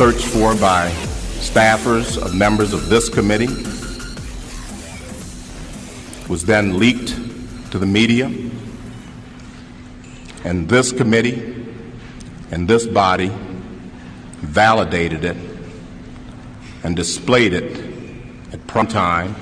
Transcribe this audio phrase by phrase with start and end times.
[0.00, 0.88] Searched for by
[1.40, 3.48] staffers of members of this committee,
[6.26, 7.08] was then leaked
[7.70, 8.32] to the media,
[10.42, 11.54] and this committee
[12.50, 13.30] and this body
[14.38, 15.36] validated it
[16.82, 17.84] and displayed it
[18.54, 19.36] at prime time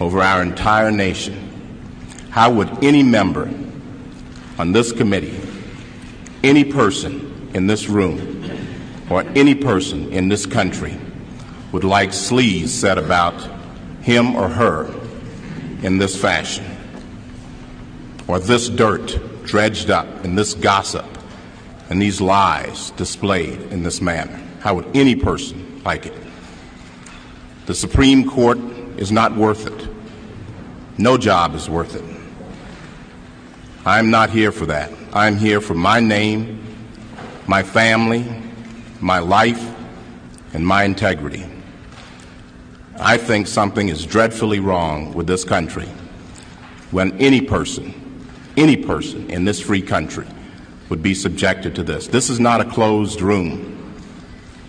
[0.00, 1.36] over our entire nation.
[2.30, 3.52] How would any member
[4.58, 5.38] on this committee,
[6.42, 8.39] any person in this room,
[9.10, 10.96] or any person in this country
[11.72, 13.34] would like sleaze said about
[14.00, 14.86] him or her
[15.82, 16.64] in this fashion,
[18.28, 21.06] or this dirt dredged up, and this gossip,
[21.90, 24.40] and these lies displayed in this manner?
[24.60, 26.14] How would any person like it?
[27.66, 28.58] The Supreme Court
[28.96, 29.88] is not worth it.
[30.98, 32.04] No job is worth it.
[33.84, 34.92] I'm not here for that.
[35.12, 36.62] I'm here for my name,
[37.46, 38.24] my family,
[39.00, 39.74] my life,
[40.52, 41.46] and my integrity.
[42.98, 45.86] I think something is dreadfully wrong with this country
[46.90, 47.94] when any person,
[48.56, 50.26] any person in this free country
[50.88, 52.08] would be subjected to this.
[52.08, 53.94] This is not a closed room.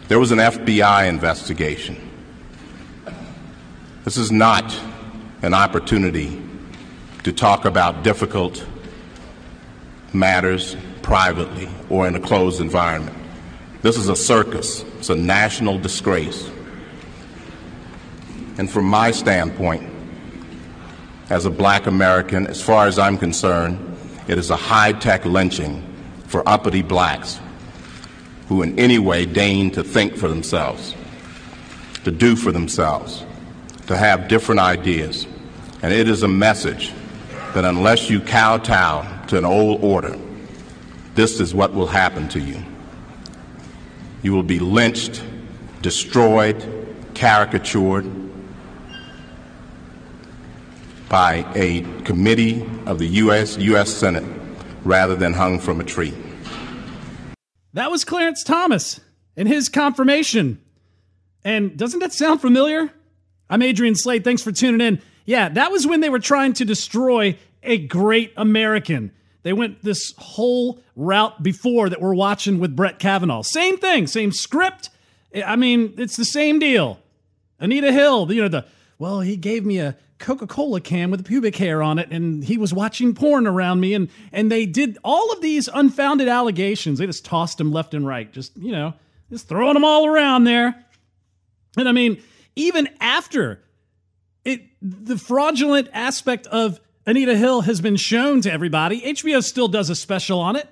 [0.08, 1.98] There was an FBI investigation.
[4.04, 4.80] This is not
[5.42, 6.42] an opportunity
[7.24, 8.66] to talk about difficult
[10.14, 13.21] matters privately or in a closed environment.
[13.82, 16.50] This is a circus, it's a national disgrace.
[18.60, 19.90] And from my standpoint,
[21.32, 23.98] as a black American, as far as I'm concerned,
[24.28, 25.82] it is a high tech lynching
[26.28, 27.40] for uppity blacks
[28.50, 30.94] who in any way deign to think for themselves,
[32.04, 33.26] to do for themselves,
[33.88, 35.26] to have different ideas.
[35.82, 36.94] And it is a message
[37.56, 40.20] that unless you kowtow to an old order,
[41.16, 42.64] this is what will happen to you.
[44.24, 45.24] You will be lynched,
[45.82, 46.64] destroyed,
[47.14, 48.06] caricatured
[51.10, 53.58] by a committee of the U.S.
[53.58, 53.90] U.S.
[53.92, 54.24] Senate
[54.84, 56.14] rather than hung from a tree.
[57.74, 59.00] That was Clarence Thomas
[59.36, 60.62] and his confirmation.
[61.44, 62.92] And doesn't that sound familiar?
[63.50, 64.24] I'm Adrian Slade.
[64.24, 65.02] Thanks for tuning in.
[65.26, 69.12] Yeah, that was when they were trying to destroy a great American.
[69.44, 73.42] They went this whole route before that we're watching with Brett Kavanaugh.
[73.42, 74.90] Same thing, same script.
[75.34, 77.00] I mean, it's the same deal.
[77.60, 78.66] Anita Hill, you know, the,
[79.00, 82.44] well, he gave me a Coca Cola can with a pubic hair on it, and
[82.44, 87.00] he was watching porn around me, and, and they did all of these unfounded allegations.
[87.00, 88.94] They just tossed them left and right, just, you know,
[89.32, 90.86] just throwing them all around there.
[91.76, 92.22] And I mean,
[92.56, 93.64] even after
[94.46, 99.02] it, the fraudulent aspect of Anita Hill has been shown to everybody.
[99.02, 100.68] HBO still does a special on it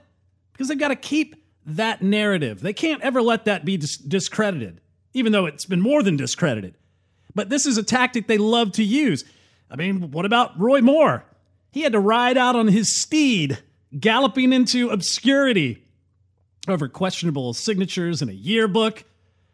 [0.52, 1.36] because they've got to keep
[1.66, 2.62] that narrative.
[2.62, 4.82] They can't ever let that be dis- discredited,
[5.14, 6.76] even though it's been more than discredited.
[7.34, 9.24] But this is a tactic they love to use.
[9.72, 11.24] I mean, what about Roy Moore?
[11.72, 13.60] He had to ride out on his steed,
[13.98, 15.84] galloping into obscurity
[16.68, 19.04] over questionable signatures in a yearbook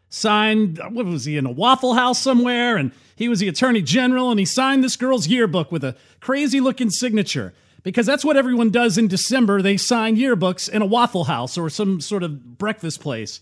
[0.08, 2.76] signed, what was he, in a Waffle House somewhere?
[2.76, 6.60] And he was the attorney general and he signed this girl's yearbook with a crazy
[6.60, 7.52] looking signature.
[7.82, 9.62] Because that's what everyone does in December.
[9.62, 13.40] They sign yearbooks in a Waffle House or some sort of breakfast place.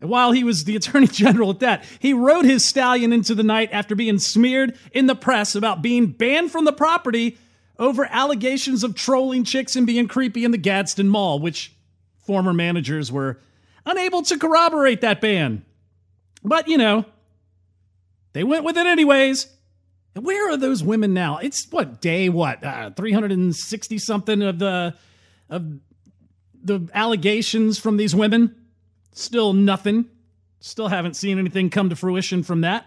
[0.00, 3.44] And while he was the attorney general at that, he rode his stallion into the
[3.44, 7.38] night after being smeared in the press about being banned from the property
[7.78, 11.72] over allegations of trolling chicks and being creepy in the Gadsden Mall, which
[12.18, 13.38] former managers were
[13.86, 15.64] unable to corroborate that ban.
[16.42, 17.04] But, you know,
[18.32, 19.46] they went with it anyways.
[20.14, 21.38] Where are those women now?
[21.38, 24.94] It's what day what uh, 360 something of the
[25.50, 25.80] of
[26.62, 28.54] the allegations from these women.
[29.12, 30.06] Still nothing.
[30.60, 32.86] Still haven't seen anything come to fruition from that.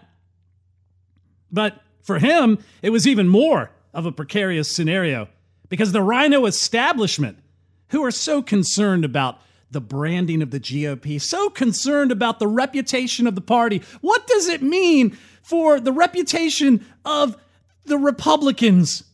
[1.50, 5.28] But for him, it was even more of a precarious scenario
[5.68, 7.38] because the rhino establishment,
[7.88, 9.38] who are so concerned about
[9.70, 13.82] the branding of the GOP, so concerned about the reputation of the party.
[14.00, 17.36] What does it mean for the reputation of
[17.84, 19.04] the Republicans?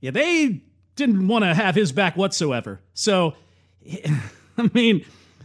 [0.00, 0.62] Yeah, they
[0.96, 2.80] didn't want to have his back whatsoever.
[2.92, 3.34] So,
[4.58, 5.04] I mean,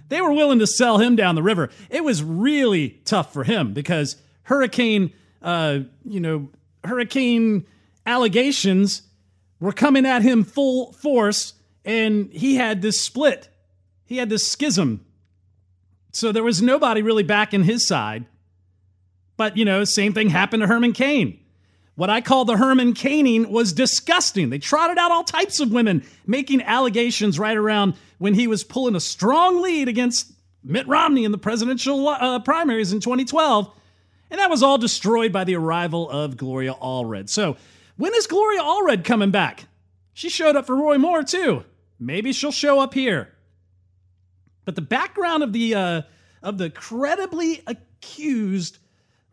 [0.10, 1.70] They were willing to sell him down the river.
[1.90, 6.50] It was really tough for him because hurricane, uh, you know,
[6.84, 7.66] hurricane
[8.06, 9.04] allegations
[9.60, 11.54] were coming at him full force,
[11.86, 13.49] and he had this split.
[14.10, 15.06] He had this schism.
[16.12, 18.26] So there was nobody really backing his side.
[19.38, 21.40] But, you know, same thing happened to Herman Cain.
[21.94, 24.50] What I call the Herman caning was disgusting.
[24.50, 28.96] They trotted out all types of women making allegations right around when he was pulling
[28.96, 30.32] a strong lead against
[30.64, 33.72] Mitt Romney in the presidential uh, primaries in 2012.
[34.32, 37.30] And that was all destroyed by the arrival of Gloria Allred.
[37.30, 37.58] So,
[37.98, 39.66] when is Gloria Allred coming back?
[40.14, 41.64] She showed up for Roy Moore, too.
[42.00, 43.36] Maybe she'll show up here.
[44.70, 46.02] But the background of the uh,
[46.44, 48.78] of the credibly accused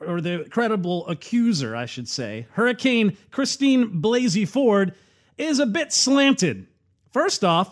[0.01, 4.95] or the credible accuser, I should say, Hurricane Christine Blasey Ford,
[5.37, 6.69] is a bit slanted.
[7.13, 7.71] First off,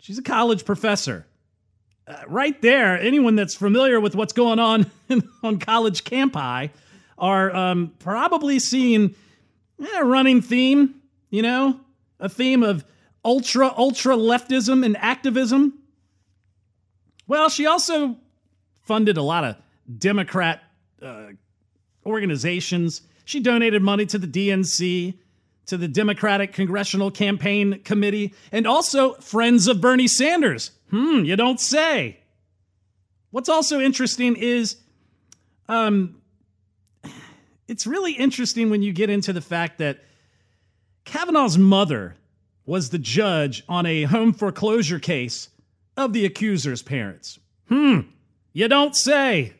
[0.00, 1.24] she's a college professor.
[2.04, 4.90] Uh, right there, anyone that's familiar with what's going on
[5.44, 6.72] on college campi
[7.16, 9.14] are um, probably seeing
[9.98, 10.96] a running theme,
[11.30, 11.78] you know,
[12.18, 12.84] a theme of
[13.24, 15.74] ultra, ultra leftism and activism.
[17.30, 18.16] Well, she also
[18.82, 19.56] funded a lot of
[19.98, 20.64] Democrat
[21.00, 21.26] uh,
[22.04, 23.02] organizations.
[23.24, 25.14] She donated money to the DNC,
[25.66, 30.72] to the Democratic Congressional Campaign Committee, and also Friends of Bernie Sanders.
[30.90, 32.18] Hmm, you don't say.
[33.30, 34.78] What's also interesting is
[35.68, 36.20] um,
[37.68, 40.02] it's really interesting when you get into the fact that
[41.04, 42.16] Kavanaugh's mother
[42.66, 45.48] was the judge on a home foreclosure case
[45.96, 47.38] of the accuser's parents.
[47.68, 48.00] Hmm,
[48.52, 49.54] you don't say.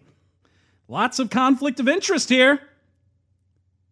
[0.88, 2.60] Lots of conflict of interest here.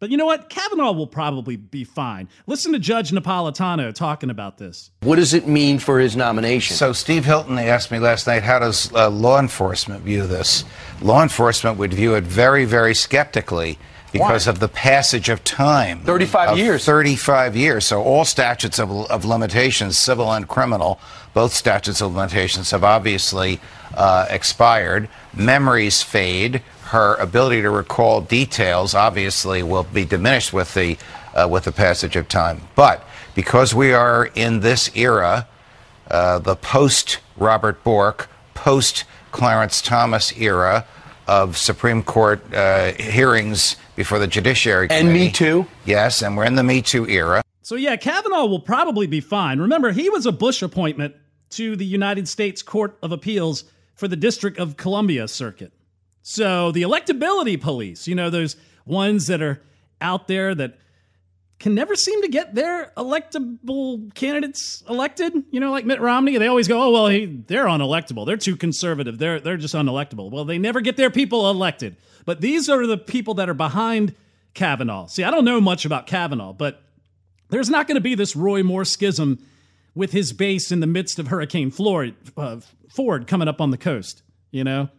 [0.00, 0.48] But you know what?
[0.48, 2.28] Kavanaugh will probably be fine.
[2.46, 4.92] Listen to Judge Napolitano talking about this.
[5.00, 6.76] What does it mean for his nomination?
[6.76, 10.64] So, Steve Hilton they asked me last night, how does uh, law enforcement view this?
[11.00, 13.78] Law enforcement would view it very, very skeptically
[14.12, 14.52] because Why?
[14.52, 16.00] of the passage of time.
[16.00, 16.84] 35 of years.
[16.84, 17.86] 35 years.
[17.86, 20.98] So all statutes of, of, limitations civil and criminal
[21.34, 23.60] both statutes of limitations have obviously
[23.94, 25.08] uh, expired.
[25.34, 26.62] Memories fade.
[26.84, 30.96] Her ability to recall details obviously will be diminished with the
[31.34, 32.62] uh, with the passage of time.
[32.74, 35.46] But because we are in this era,
[36.10, 40.86] uh, the post Robert Bork, post Clarence Thomas era
[41.28, 45.06] of Supreme Court uh, hearings before the Judiciary Committee.
[45.06, 45.66] And Me Too.
[45.84, 47.42] Yes, and we're in the Me Too era.
[47.62, 49.60] So yeah, Kavanaugh will probably be fine.
[49.60, 51.14] Remember, he was a Bush appointment
[51.50, 53.64] to the United States Court of Appeals
[53.94, 55.72] for the District of Columbia Circuit.
[56.22, 59.60] So the electability police, you know, those ones that are
[60.00, 60.78] out there that
[61.58, 65.32] can never seem to get their electable candidates elected.
[65.50, 68.26] You know, like Mitt Romney, they always go, "Oh well, he, they're unelectable.
[68.26, 69.18] They're too conservative.
[69.18, 71.96] They're they're just unelectable." Well, they never get their people elected.
[72.24, 74.14] But these are the people that are behind
[74.54, 75.06] Kavanaugh.
[75.06, 76.82] See, I don't know much about Kavanaugh, but
[77.48, 79.44] there's not going to be this Roy Moore schism
[79.94, 83.78] with his base in the midst of Hurricane Floyd, uh, Ford coming up on the
[83.78, 84.22] coast.
[84.50, 84.90] You know,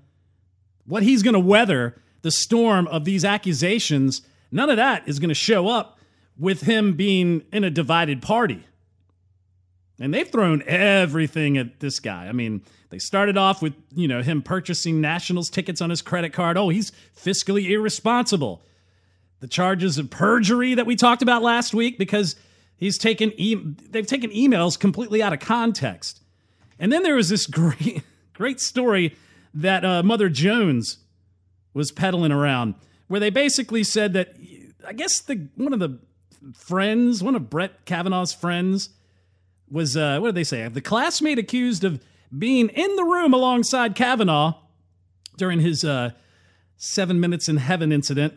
[0.85, 4.21] what he's going to weather the storm of these accusations,
[4.51, 5.98] none of that is going to show up
[6.39, 8.65] with him being in a divided party.
[9.99, 12.27] And they've thrown everything at this guy.
[12.27, 16.31] I mean, they started off with, you know, him purchasing Nationals tickets on his credit
[16.31, 16.57] card.
[16.57, 18.63] Oh, he's fiscally irresponsible.
[19.41, 22.37] The charges of perjury that we talked about last week because
[22.77, 26.21] he's taken e- they've taken emails completely out of context.
[26.79, 28.01] And then there was this great
[28.33, 29.17] great story
[29.53, 30.99] that uh, Mother Jones
[31.73, 32.75] was peddling around,
[33.07, 34.35] where they basically said that
[34.87, 35.99] I guess the one of the
[36.53, 38.89] friends, one of Brett Kavanaugh's friends,
[39.69, 40.67] was uh, what did they say?
[40.67, 42.01] The classmate accused of
[42.37, 44.55] being in the room alongside Kavanaugh
[45.37, 46.11] during his uh,
[46.77, 48.33] seven minutes in heaven incident,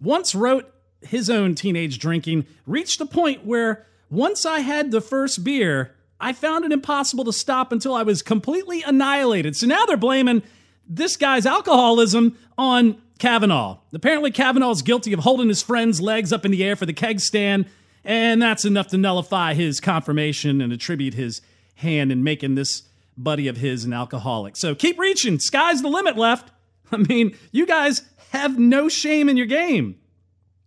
[0.00, 5.44] once wrote his own teenage drinking reached a point where once I had the first
[5.44, 9.56] beer, I found it impossible to stop until I was completely annihilated.
[9.56, 10.42] So now they're blaming
[10.88, 13.78] this guy's alcoholism on Kavanaugh.
[13.94, 16.92] Apparently, Kavanaugh is guilty of holding his friend's legs up in the air for the
[16.92, 17.64] keg stand,
[18.04, 21.40] and that's enough to nullify his confirmation and attribute his
[21.76, 22.82] hand in making this
[23.16, 24.58] buddy of his an alcoholic.
[24.58, 25.38] So keep reaching.
[25.38, 26.50] Sky's the limit left.
[26.92, 28.02] I mean, you guys
[28.32, 29.98] have no shame in your game.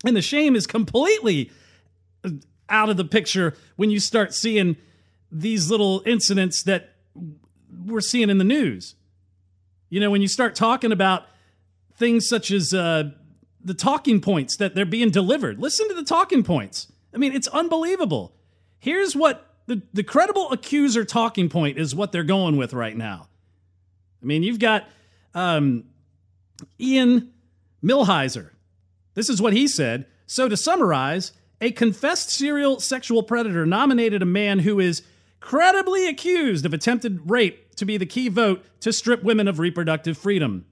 [0.04, 1.52] And the shame is completely
[2.70, 4.78] out of the picture when you start seeing
[5.32, 6.96] these little incidents that
[7.86, 8.96] we're seeing in the news.
[9.92, 11.28] You know, when you start talking about
[11.98, 13.12] things such as uh,
[13.63, 16.92] the talking points that they're being delivered, listen to the talking points.
[17.13, 18.34] I mean, it's unbelievable.
[18.80, 23.27] Here's what the, the credible accuser talking point is what they're going with right now.
[24.22, 24.88] I mean, you've got
[25.34, 25.86] um,
[26.80, 27.34] Ian
[27.84, 28.51] Millhiser.
[29.13, 30.06] This is what he said.
[30.25, 35.04] So, to summarize, a confessed serial sexual predator nominated a man who is
[35.39, 40.18] credibly accused of attempted rape to be the key vote to strip women of reproductive
[40.18, 40.66] freedom.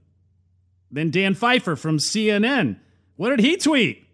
[0.96, 2.78] Then Dan Pfeiffer from CNN.
[3.18, 4.08] What did he tweet?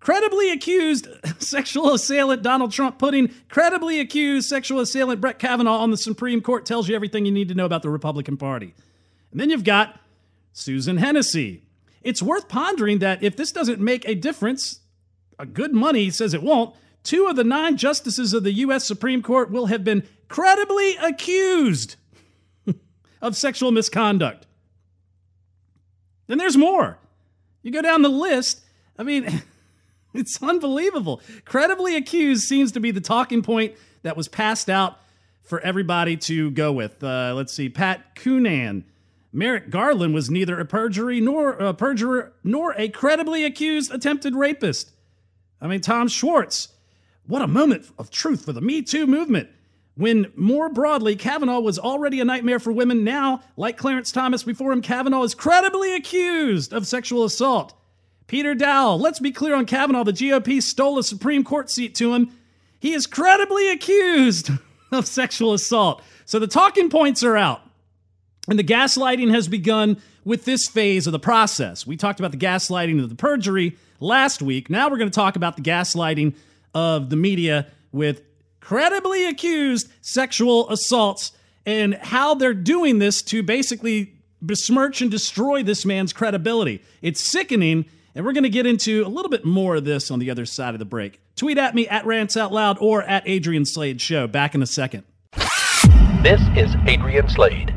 [0.00, 1.06] Credibly accused
[1.38, 6.66] sexual assailant Donald Trump putting credibly accused sexual assailant Brett Kavanaugh on the Supreme Court
[6.66, 8.74] tells you everything you need to know about the Republican Party.
[9.30, 10.00] And then you've got
[10.52, 11.62] Susan Hennessy.
[12.02, 14.80] It's worth pondering that if this doesn't make a difference,
[15.38, 16.74] a good money says it won't,
[17.04, 18.84] two of the nine justices of the U.S.
[18.84, 21.94] Supreme Court will have been credibly accused
[23.22, 24.46] of sexual misconduct.
[26.26, 26.98] Then there's more.
[27.62, 28.60] You go down the list,
[28.98, 29.42] I mean,
[30.14, 31.20] it's unbelievable.
[31.44, 34.98] Credibly accused seems to be the talking point that was passed out
[35.42, 37.02] for everybody to go with.
[37.02, 38.84] Uh, let's see, Pat Coonan.
[39.32, 44.92] Merrick Garland was neither a perjury nor a perjurer nor a credibly accused attempted rapist.
[45.60, 46.68] I mean, Tom Schwartz.
[47.26, 49.50] What a moment of truth for the Me Too movement.
[49.96, 54.70] When more broadly, Kavanaugh was already a nightmare for women, now, like Clarence Thomas before
[54.70, 57.72] him, Kavanaugh is credibly accused of sexual assault.
[58.26, 60.04] Peter Daou, let's be clear on Kavanaugh.
[60.04, 62.30] The GOP stole a Supreme Court seat to him.
[62.78, 64.50] He is credibly accused
[64.92, 66.02] of sexual assault.
[66.26, 67.62] So the talking points are out.
[68.48, 71.86] And the gaslighting has begun with this phase of the process.
[71.86, 74.68] We talked about the gaslighting of the perjury last week.
[74.68, 76.34] Now we're going to talk about the gaslighting
[76.74, 78.22] of the media with
[78.60, 81.32] credibly accused sexual assaults
[81.64, 86.82] and how they're doing this to basically besmirch and destroy this man's credibility.
[87.02, 90.18] It's sickening, and we're going to get into a little bit more of this on
[90.18, 91.20] the other side of the break.
[91.34, 94.26] Tweet at me at Rants Out Loud or at Adrian Slade Show.
[94.26, 95.04] Back in a second.
[96.22, 97.74] This is Adrian Slade.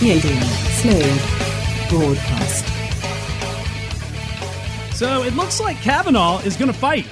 [0.00, 1.20] The Adrian Slade
[1.88, 2.73] Broadcast.
[4.94, 7.04] So it looks like Kavanaugh is going to fight.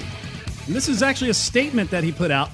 [0.67, 2.49] And this is actually a statement that he put out.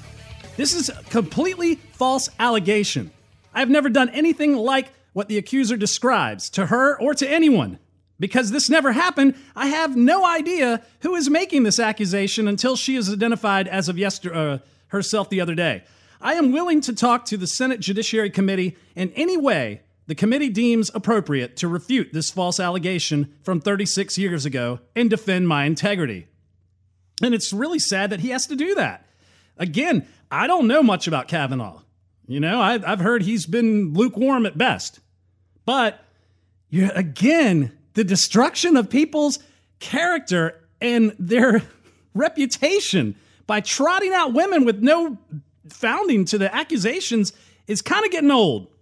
[0.56, 3.12] This is a completely false allegation.
[3.54, 7.78] I've never done anything like what the accuser describes to her or to anyone.
[8.18, 12.96] Because this never happened, I have no idea who is making this accusation until she
[12.96, 14.58] is identified as of yesterday, uh,
[14.88, 15.84] herself the other day.
[16.20, 20.48] I am willing to talk to the Senate Judiciary Committee in any way the committee
[20.48, 26.26] deems appropriate to refute this false allegation from 36 years ago and defend my integrity.
[27.22, 29.06] And it's really sad that he has to do that.
[29.56, 31.82] Again, I don't know much about Kavanaugh.
[32.26, 34.98] You know, I, have heard he's been lukewarm at best.
[35.64, 36.02] But
[36.72, 39.38] again, the destruction of people's
[39.78, 41.62] character and their
[42.14, 43.14] reputation
[43.46, 45.18] by trotting out women with no
[45.68, 47.32] founding to the accusations
[47.68, 48.72] is kind of getting old.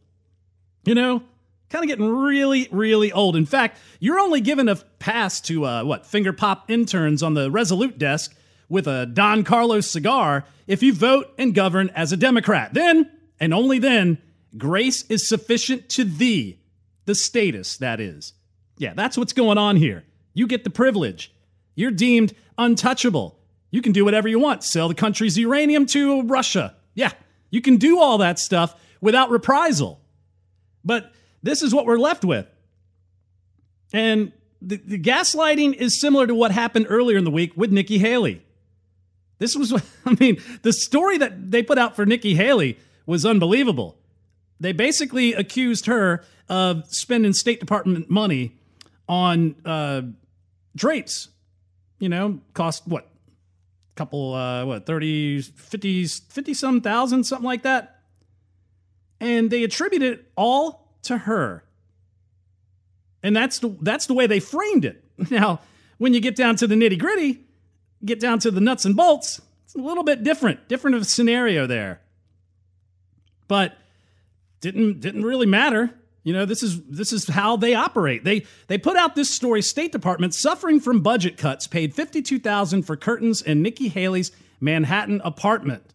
[0.89, 1.23] You know,
[1.69, 3.37] kind of getting really, really old.
[3.37, 7.51] In fact, you're only given a pass to uh, what finger pop interns on the
[7.51, 8.35] Resolute desk
[8.71, 12.73] with a Don Carlos cigar if you vote and govern as a Democrat.
[12.73, 14.17] Then, and only then,
[14.57, 16.59] grace is sufficient to thee,
[17.05, 18.33] the status that is.
[18.79, 20.05] Yeah, that's what's going on here.
[20.33, 21.31] You get the privilege.
[21.75, 23.39] You're deemed untouchable.
[23.71, 24.65] You can do whatever you want.
[24.65, 26.77] Sell the country's uranium to Russia.
[26.95, 27.13] Yeah,
[27.51, 30.01] you can do all that stuff without reprisal.
[30.89, 32.47] But this is what we're left with.
[33.93, 37.99] And the, the gaslighting is similar to what happened earlier in the week with Nikki
[37.99, 38.43] Haley.
[39.39, 39.71] This was,
[40.07, 43.99] I mean, the story that they put out for Nikki Haley was unbelievable.
[44.61, 48.57] They basically accused her of spending State Department money
[49.07, 50.03] on uh,
[50.75, 51.29] drapes.
[51.99, 53.05] You know, cost what?
[53.05, 57.98] A couple, uh, what, 30, 50, 50 some thousand, something like that
[59.21, 61.65] and they attribute it all to her.
[63.23, 65.05] And that's the that's the way they framed it.
[65.31, 65.61] Now,
[65.99, 67.41] when you get down to the nitty gritty,
[68.05, 71.05] get down to the nuts and bolts, it's a little bit different, different of a
[71.05, 72.01] scenario there.
[73.49, 73.77] But
[74.61, 75.91] didn't didn't really matter.
[76.23, 78.23] You know, this is this is how they operate.
[78.25, 79.63] They they put out this story.
[79.63, 84.31] State Department suffering from budget cuts paid fifty two thousand for curtains in Nikki Haley's
[84.61, 85.95] Manhattan apartment.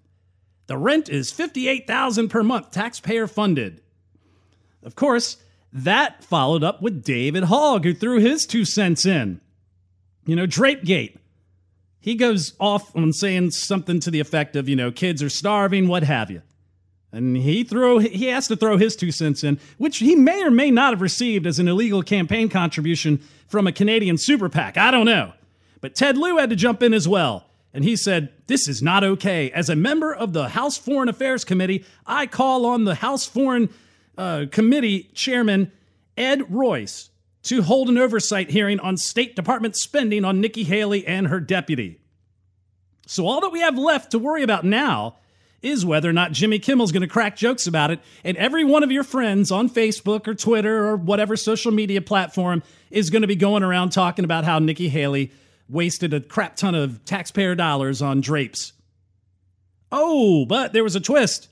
[0.68, 3.82] The rent is 58,000 per month, taxpayer funded.
[4.84, 5.38] Of course,
[5.72, 9.42] that followed up with David Hogg, who threw his two cents in.
[10.26, 11.18] You know, Drapegate.
[12.00, 15.88] He goes off on saying something to the effect of, you know, kids are starving,
[15.88, 16.42] what have you.
[17.14, 20.52] And he threw he has to throw his two cents in, which he may or
[20.52, 24.78] may not have received as an illegal campaign contribution from a Canadian super PAC.
[24.78, 25.34] I don't know.
[25.80, 27.46] But Ted Lieu had to jump in as well.
[27.74, 29.52] And he said, This is not okay.
[29.52, 33.70] As a member of the House Foreign Affairs Committee, I call on the House Foreign
[34.18, 35.72] uh, Committee Chairman
[36.16, 37.10] Ed Royce
[37.44, 42.00] to hold an oversight hearing on State Department spending on Nikki Haley and her deputy.
[43.06, 45.18] So, all that we have left to worry about now
[45.62, 48.84] is whether or not Jimmy Kimmel's going to crack jokes about it, and every one
[48.84, 52.62] of your friends on Facebook or Twitter or whatever social media platform
[52.92, 55.32] is going to be going around talking about how Nikki Haley
[55.74, 58.74] wasted a crap ton of taxpayer dollars on drapes.
[59.92, 61.50] Oh, but there was a twist,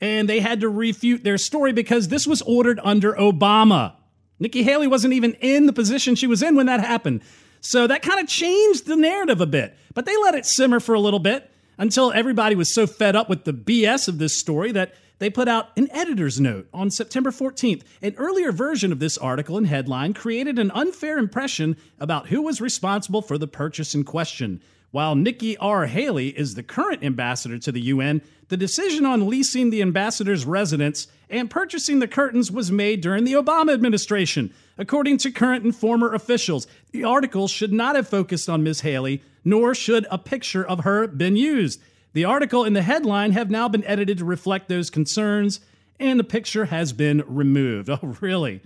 [0.00, 3.94] and they had to refute their story because this was ordered under Obama.
[4.38, 7.22] Nikki Haley wasn't even in the position she was in when that happened.
[7.60, 10.94] So that kind of changed the narrative a bit, but they let it simmer for
[10.94, 14.72] a little bit until everybody was so fed up with the BS of this story
[14.72, 17.82] that they put out an editor's note on September 14th.
[18.02, 22.60] An earlier version of this article and headline created an unfair impression about who was
[22.60, 24.60] responsible for the purchase in question.
[24.90, 25.86] While Nikki R.
[25.86, 31.06] Haley is the current ambassador to the UN, the decision on leasing the ambassador's residence
[31.30, 34.52] and purchasing the curtains was made during the Obama administration.
[34.76, 38.80] According to current and former officials, the article should not have focused on Ms.
[38.80, 41.80] Haley, nor should a picture of her been used.
[42.12, 45.60] The article and the headline have now been edited to reflect those concerns,
[45.98, 47.88] and the picture has been removed.
[48.02, 48.60] Oh, really?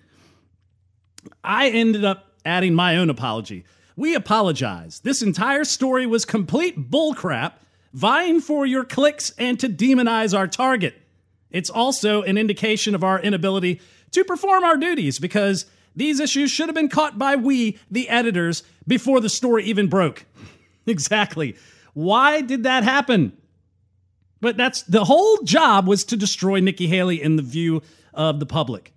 [1.42, 3.64] I ended up adding my own apology.
[3.96, 5.00] We apologize.
[5.00, 7.54] This entire story was complete bullcrap,
[7.92, 10.94] vying for your clicks and to demonize our target.
[11.50, 13.80] It's also an indication of our inability
[14.12, 18.62] to perform our duties because these issues should have been caught by we, the editors,
[18.86, 20.26] before the story even broke.
[20.86, 21.56] exactly.
[21.96, 23.32] Why did that happen?
[24.42, 28.44] But that's the whole job was to destroy Nikki Haley in the view of the
[28.44, 28.92] public.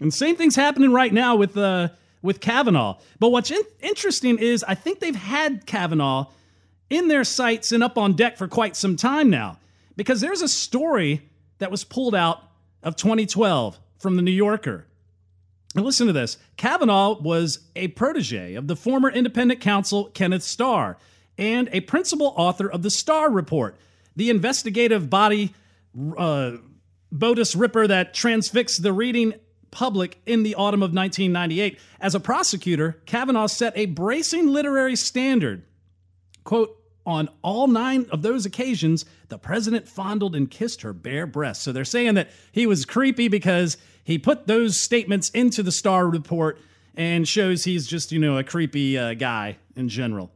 [0.00, 1.90] And same thing's happening right now with uh,
[2.22, 2.98] with Kavanaugh.
[3.20, 6.26] But what's in- interesting is I think they've had Kavanaugh
[6.90, 9.60] in their sights and up on deck for quite some time now
[9.94, 11.22] because there's a story
[11.58, 12.42] that was pulled out
[12.82, 14.86] of 2012 from the New Yorker.
[15.76, 20.98] And listen to this Kavanaugh was a protege of the former independent counsel Kenneth Starr
[21.40, 23.76] and a principal author of the Starr Report,
[24.14, 25.54] the investigative body
[26.16, 26.52] uh,
[27.12, 29.34] Ripper that transfixed the reading
[29.70, 31.78] public in the autumn of 1998.
[32.00, 35.64] As a prosecutor, Kavanaugh set a bracing literary standard.
[36.44, 36.76] Quote,
[37.06, 41.64] on all nine of those occasions, the president fondled and kissed her bare breasts.
[41.64, 46.06] So they're saying that he was creepy because he put those statements into the Starr
[46.06, 46.58] report
[46.94, 50.30] and shows he's just, you know, a creepy uh, guy in general.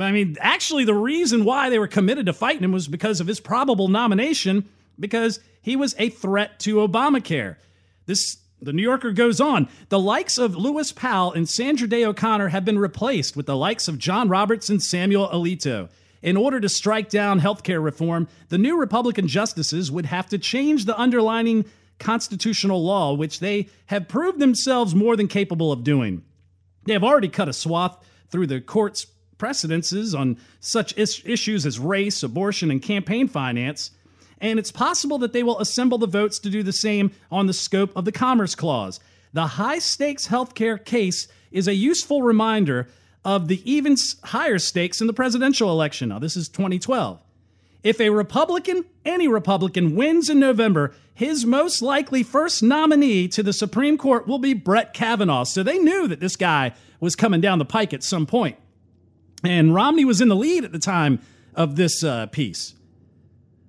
[0.00, 3.26] I mean, actually, the reason why they were committed to fighting him was because of
[3.26, 7.56] his probable nomination, because he was a threat to Obamacare.
[8.06, 9.68] This the New Yorker goes on.
[9.90, 13.88] The likes of Lewis Powell and Sandra Day O'Connor have been replaced with the likes
[13.88, 15.90] of John Roberts and Samuel Alito.
[16.22, 20.86] In order to strike down healthcare reform, the new Republican justices would have to change
[20.86, 21.66] the underlying
[21.98, 26.22] constitutional law, which they have proved themselves more than capable of doing.
[26.86, 29.06] They have already cut a swath through the court's
[29.38, 33.90] precedences on such is- issues as race, abortion, and campaign finance
[34.44, 37.54] and it's possible that they will assemble the votes to do the same on the
[37.54, 39.00] scope of the Commerce Clause.
[39.32, 42.88] The high stakes healthcare case is a useful reminder
[43.24, 46.10] of the even higher stakes in the presidential election.
[46.10, 47.20] Now, this is 2012.
[47.82, 53.52] If a Republican, any Republican, wins in November, his most likely first nominee to the
[53.54, 55.44] Supreme Court will be Brett Kavanaugh.
[55.44, 58.58] So they knew that this guy was coming down the pike at some point.
[59.44, 61.20] And Romney was in the lead at the time
[61.54, 62.74] of this uh, piece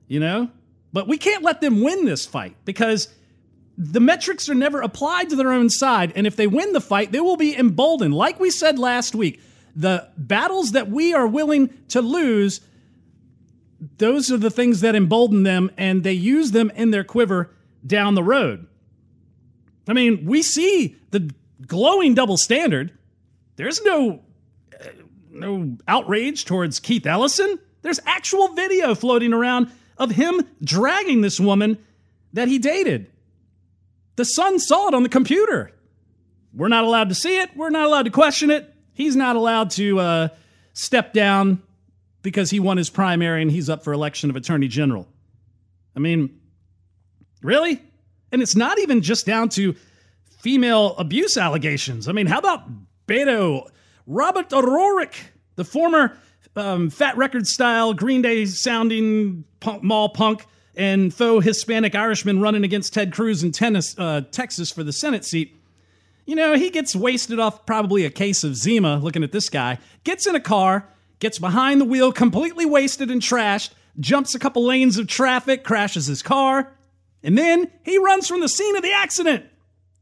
[0.08, 0.50] you know?
[0.94, 3.10] But we can't let them win this fight because
[3.78, 6.14] the metrics are never applied to their own side.
[6.16, 8.14] And if they win the fight, they will be emboldened.
[8.14, 9.42] Like we said last week,
[9.76, 12.62] the battles that we are willing to lose,
[13.98, 17.52] those are the things that embolden them and they use them in their quiver
[17.86, 18.66] down the road.
[19.88, 21.30] I mean, we see the
[21.68, 22.98] glowing double standard.
[23.58, 24.22] There's no
[25.36, 27.60] no outrage towards Keith Ellison.
[27.82, 31.78] There's actual video floating around of him dragging this woman
[32.34, 33.12] that he dated.
[34.16, 35.72] The son saw it on the computer.
[36.54, 37.50] We're not allowed to see it.
[37.56, 38.74] We're not allowed to question it.
[38.94, 40.28] He's not allowed to uh,
[40.74, 41.62] step down
[42.22, 45.08] because he won his primary and he's up for election of attorney general.
[45.96, 46.40] I mean,
[47.42, 47.82] really?
[48.32, 49.76] And it's not even just down to
[50.40, 52.08] female abuse allegations.
[52.08, 52.64] I mean, how about
[53.08, 53.70] Beto
[54.08, 55.16] Robert O'Rourke,
[55.56, 56.18] the former
[56.56, 62.64] um, Fat Record style, Green Day sounding punk, mall punk, and faux Hispanic Irishman running
[62.64, 65.56] against Ted Cruz in tennis, uh, Texas for the Senate seat.
[66.26, 69.80] You know, he gets wasted off probably a case of Zima looking at this guy,
[70.04, 70.88] gets in a car,
[71.20, 76.08] gets behind the wheel, completely wasted and trashed, jumps a couple lanes of traffic, crashes
[76.08, 76.72] his car,
[77.24, 79.46] and then he runs from the scene of the accident,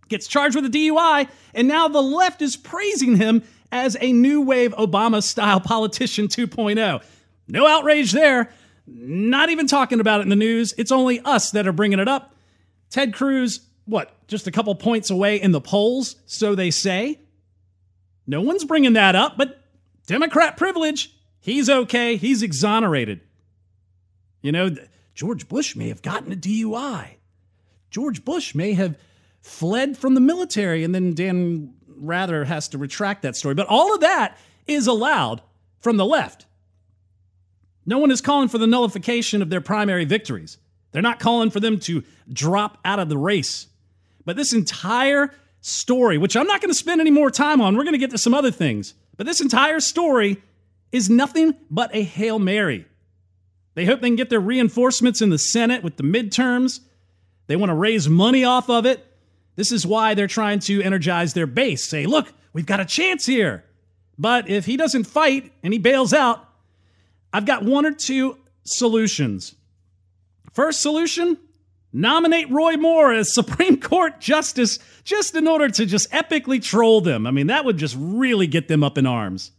[0.08, 4.42] gets charged with a DUI, and now the left is praising him as a new
[4.42, 7.04] wave Obama style politician 2.0.
[7.48, 8.52] No outrage there.
[8.86, 10.74] Not even talking about it in the news.
[10.78, 12.36] It's only us that are bringing it up.
[12.90, 17.20] Ted Cruz, what, just a couple points away in the polls, so they say.
[18.28, 19.62] No one's bringing that up, but
[20.06, 21.16] Democrat privilege.
[21.40, 22.16] He's okay.
[22.16, 23.22] He's exonerated.
[24.42, 24.76] You know,
[25.16, 27.16] George Bush may have gotten a DUI.
[27.90, 28.98] George Bush may have
[29.42, 33.56] fled from the military, and then Dan Rather has to retract that story.
[33.56, 35.42] But all of that is allowed
[35.80, 36.46] from the left.
[37.86, 40.58] No one is calling for the nullification of their primary victories.
[40.92, 43.68] They're not calling for them to drop out of the race.
[44.26, 47.84] But this entire story, which I'm not going to spend any more time on, we're
[47.84, 48.94] going to get to some other things.
[49.18, 50.42] But this entire story
[50.92, 52.86] is nothing but a Hail Mary.
[53.76, 56.80] They hope they can get their reinforcements in the Senate with the midterms.
[57.48, 59.06] They want to raise money off of it.
[59.56, 61.84] This is why they're trying to energize their base.
[61.86, 63.64] Say, look, we've got a chance here.
[64.18, 66.48] But if he doesn't fight and he bails out,
[67.32, 69.56] I've got one or two solutions.
[70.54, 71.38] First solution
[71.92, 77.28] nominate Roy Moore as Supreme Court Justice just in order to just epically troll them.
[77.28, 79.52] I mean, that would just really get them up in arms.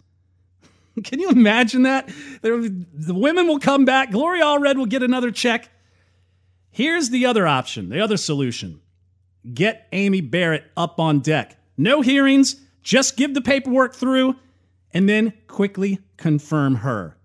[1.04, 2.08] Can you imagine that?
[2.42, 4.12] The women will come back.
[4.12, 5.68] Gloria Allred will get another check.
[6.70, 8.80] Here's the other option, the other solution
[9.52, 11.56] get Amy Barrett up on deck.
[11.76, 14.36] No hearings, just give the paperwork through
[14.92, 17.16] and then quickly confirm her.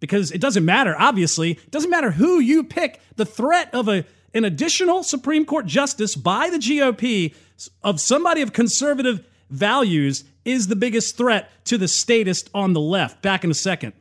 [0.00, 4.04] Because it doesn't matter, obviously, it doesn't matter who you pick, the threat of a,
[4.34, 7.34] an additional Supreme Court justice by the GOP
[7.82, 13.22] of somebody of conservative values is the biggest threat to the statist on the left.
[13.22, 13.94] Back in a second.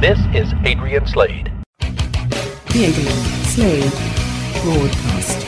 [0.00, 1.50] This is Adrian Slade.
[1.78, 3.12] The Adrian
[3.44, 3.92] Slade
[4.62, 5.41] Broadcast.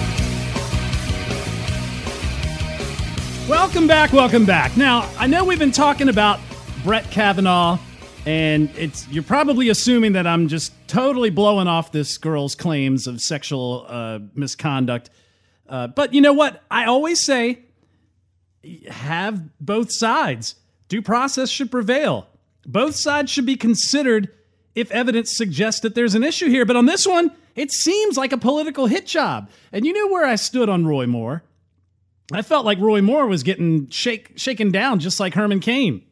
[3.48, 4.74] Welcome back, welcome back.
[4.74, 6.40] Now, I know we've been talking about
[6.82, 7.78] Brett Kavanaugh,
[8.24, 13.20] and it's you're probably assuming that I'm just totally blowing off this girl's claims of
[13.20, 15.10] sexual uh, misconduct.
[15.68, 16.62] Uh, but you know what?
[16.70, 17.58] I always say
[18.88, 20.54] have both sides.
[20.88, 22.26] Due process should prevail.
[22.64, 24.30] Both sides should be considered
[24.74, 26.64] if evidence suggests that there's an issue here.
[26.64, 29.50] But on this one, it seems like a political hit job.
[29.70, 31.42] And you knew where I stood on Roy Moore.
[32.32, 36.02] I felt like Roy Moore was getting shake, shaken down just like Herman Cain.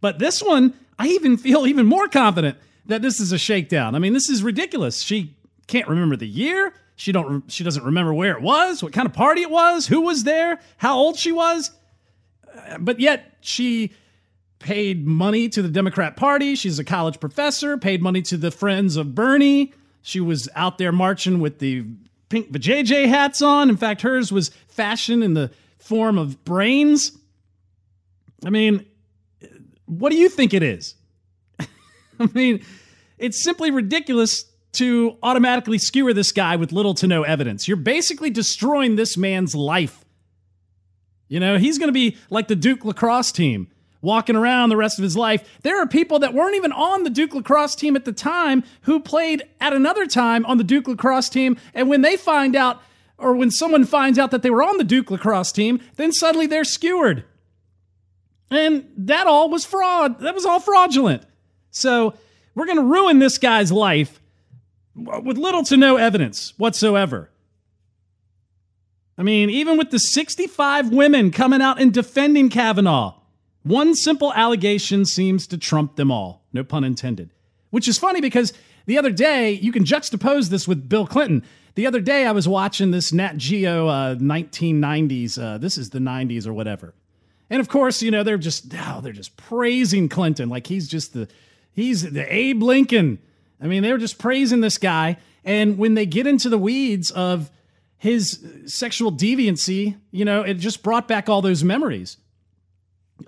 [0.00, 3.94] But this one, I even feel even more confident that this is a shakedown.
[3.94, 5.02] I mean, this is ridiculous.
[5.02, 6.74] She can't remember the year.
[6.96, 10.02] She don't she doesn't remember where it was, what kind of party it was, who
[10.02, 11.70] was there, how old she was.
[12.78, 13.92] But yet she
[14.58, 16.54] paid money to the Democrat Party.
[16.54, 19.72] She's a college professor, paid money to the friends of Bernie.
[20.02, 21.86] She was out there marching with the
[22.30, 23.68] pink JJ hats on.
[23.68, 27.12] In fact, hers was fashioned in the form of brains.
[28.44, 28.86] I mean,
[29.84, 30.94] what do you think it is?
[31.60, 32.64] I mean,
[33.18, 37.68] it's simply ridiculous to automatically skewer this guy with little to no evidence.
[37.68, 40.04] You're basically destroying this man's life.
[41.28, 43.68] You know, he's going to be like the Duke lacrosse team
[44.02, 45.58] walking around the rest of his life.
[45.62, 49.00] There are people that weren't even on the Duke lacrosse team at the time who
[49.00, 51.56] played at another time on the Duke lacrosse team.
[51.74, 52.82] And when they find out,
[53.18, 56.46] or when someone finds out that they were on the Duke lacrosse team, then suddenly
[56.46, 57.24] they're skewered.
[58.50, 60.20] And that all was fraud.
[60.20, 61.22] That was all fraudulent.
[61.70, 62.14] So
[62.54, 64.20] we're going to ruin this guy's life
[64.94, 67.30] with little to no evidence whatsoever.
[69.16, 73.19] I mean, even with the 65 women coming out and defending Kavanaugh,
[73.62, 76.44] one simple allegation seems to trump them all.
[76.52, 77.30] No pun intended.
[77.70, 78.52] Which is funny because
[78.86, 81.44] the other day, you can juxtapose this with Bill Clinton.
[81.74, 85.40] The other day, I was watching this Nat Geo uh, 1990s.
[85.40, 86.94] Uh, this is the 90s or whatever.
[87.48, 91.12] And of course, you know, they're just, oh, they're just praising Clinton like he's just
[91.12, 91.28] the,
[91.72, 93.18] he's the Abe Lincoln.
[93.60, 95.18] I mean, they were just praising this guy.
[95.44, 97.50] And when they get into the weeds of
[97.98, 102.16] his sexual deviancy, you know, it just brought back all those memories.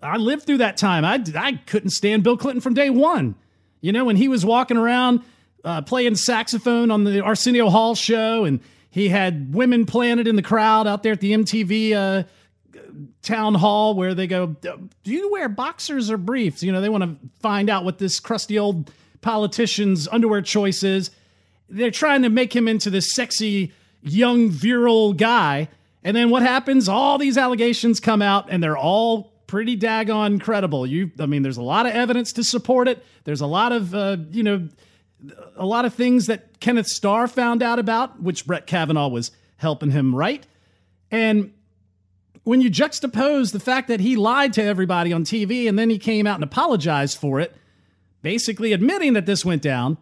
[0.03, 1.05] I lived through that time.
[1.05, 3.35] I, I couldn't stand Bill Clinton from day one.
[3.81, 5.23] You know, when he was walking around
[5.65, 10.43] uh, playing saxophone on the Arsenio Hall show, and he had women planted in the
[10.43, 12.23] crowd out there at the MTV uh,
[13.23, 16.63] town hall where they go, Do you wear boxers or briefs?
[16.63, 21.11] You know, they want to find out what this crusty old politician's underwear choice is.
[21.69, 25.69] They're trying to make him into this sexy, young, virile guy.
[26.05, 26.89] And then what happens?
[26.89, 30.87] All these allegations come out, and they're all pretty daggone credible.
[30.87, 33.05] You, I mean, there's a lot of evidence to support it.
[33.25, 34.67] There's a lot of, uh, you know,
[35.57, 39.91] a lot of things that Kenneth Starr found out about, which Brett Kavanaugh was helping
[39.91, 40.47] him write.
[41.11, 41.53] And
[42.45, 45.99] when you juxtapose the fact that he lied to everybody on TV and then he
[45.99, 47.55] came out and apologized for it,
[48.23, 49.99] basically admitting that this went down,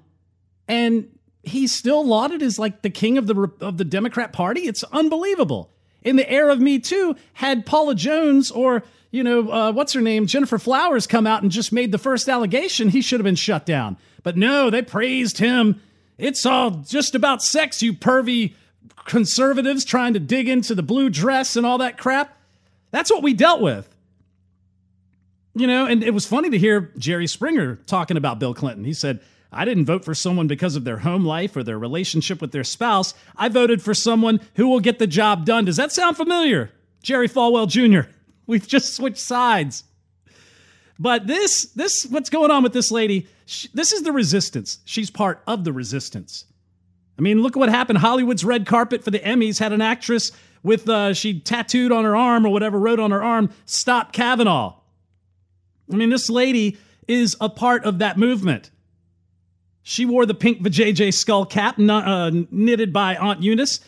[0.69, 1.09] and
[1.43, 5.73] he's still lauded as like the king of the of the Democrat Party, it's unbelievable.
[6.03, 10.01] In the era of Me Too, had Paula Jones or you know uh, what's her
[10.01, 13.35] name, Gennifer Flowers, come out and just made the first allegation, he should have been
[13.35, 13.96] shut down.
[14.23, 15.81] But no, they praised him.
[16.18, 18.55] It's all just about sex, you pervy
[19.07, 22.37] conservatives trying to dig into the blue dress and all that crap.
[22.90, 23.88] That's what we dealt with.
[25.55, 28.85] You know, and it was funny to hear Jerry Springer talking about Bill Clinton.
[28.85, 29.20] He said,
[29.53, 32.62] I didn't vote for someone because of their home life or their relationship with their
[32.62, 33.14] spouse.
[33.37, 35.64] I voted for someone who will get the job done.
[35.64, 36.70] Does that sound familiar?
[37.03, 38.09] Jerry Falwell Jr.
[38.51, 39.85] We've just switched sides.
[40.99, 43.29] But this, this, what's going on with this lady?
[43.47, 44.81] She, this is the resistance.
[44.85, 46.47] She's part of the resistance.
[47.17, 47.99] I mean, look at what happened.
[47.99, 50.33] Hollywood's red carpet for the Emmys had an actress
[50.65, 54.75] with uh, she tattooed on her arm or whatever, wrote on her arm, "Stop Kavanaugh."
[55.91, 58.71] I mean, this lady is a part of that movement.
[59.83, 63.81] She wore the pink vajayjay skull cap uh, knitted by Aunt Eunice.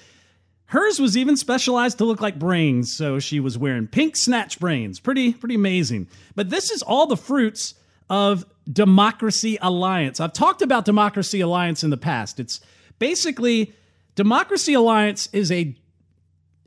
[0.73, 5.01] Hers was even specialized to look like brains, so she was wearing pink snatch brains.
[5.01, 6.09] Pretty, pretty amazing.
[6.35, 7.75] But this is all the fruits
[8.09, 10.19] of Democracy Alliance.
[10.19, 12.41] I've talked about Democracy Alliance in the past.
[12.41, 12.63] It's
[12.99, 13.75] basically
[14.15, 15.77] Democracy Alliance is a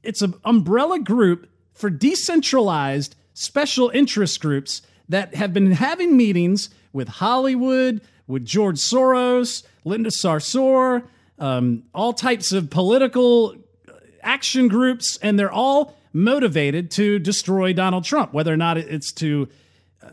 [0.03, 7.07] it's an umbrella group for decentralized special interest groups that have been having meetings with
[7.07, 11.07] Hollywood, with George Soros, Linda Sarsour,
[11.39, 13.55] um, all types of political
[14.25, 19.47] action groups, and they're all motivated to destroy Donald Trump, whether or not it's to
[20.03, 20.09] uh,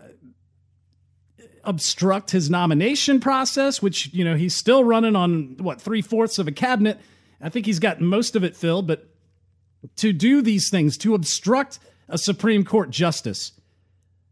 [1.64, 6.46] obstruct his nomination process, which, you know, he's still running on what, three fourths of
[6.46, 7.00] a cabinet.
[7.40, 9.08] I think he's got most of it filled, but
[9.96, 13.52] to do these things, to obstruct a Supreme Court justice.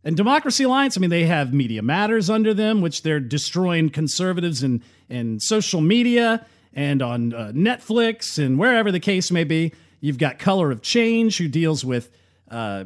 [0.05, 4.62] And Democracy Alliance, I mean, they have Media Matters under them, which they're destroying conservatives
[4.62, 9.72] in, in social media and on uh, Netflix and wherever the case may be.
[10.00, 12.11] You've got Color of Change, who deals with
[12.50, 12.85] uh,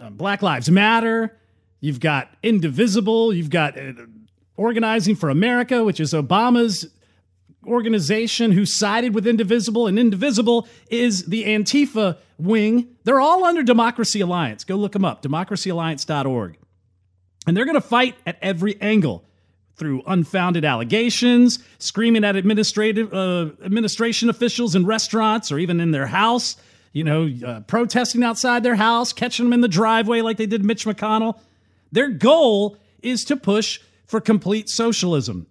[0.00, 1.38] uh, Black Lives Matter.
[1.80, 3.34] You've got Indivisible.
[3.34, 3.92] You've got uh,
[4.56, 6.86] Organizing for America, which is Obama's
[7.66, 12.88] organization who sided with Indivisible, and Indivisible is the Antifa wing.
[13.04, 14.64] They're all under Democracy Alliance.
[14.64, 16.58] Go look them up, democracyalliance.org.
[17.46, 19.24] And they're going to fight at every angle
[19.82, 26.06] through unfounded allegations, screaming at administrative uh, administration officials in restaurants or even in their
[26.06, 26.54] house,
[26.92, 30.64] you know, uh, protesting outside their house, catching them in the driveway like they did
[30.64, 31.36] Mitch McConnell.
[31.90, 35.48] Their goal is to push for complete socialism.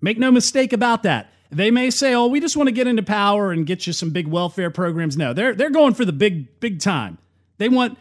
[0.00, 1.30] Make no mistake about that.
[1.50, 4.12] They may say, "Oh, we just want to get into power and get you some
[4.12, 7.18] big welfare programs." No, they're they're going for the big big time.
[7.58, 7.98] They want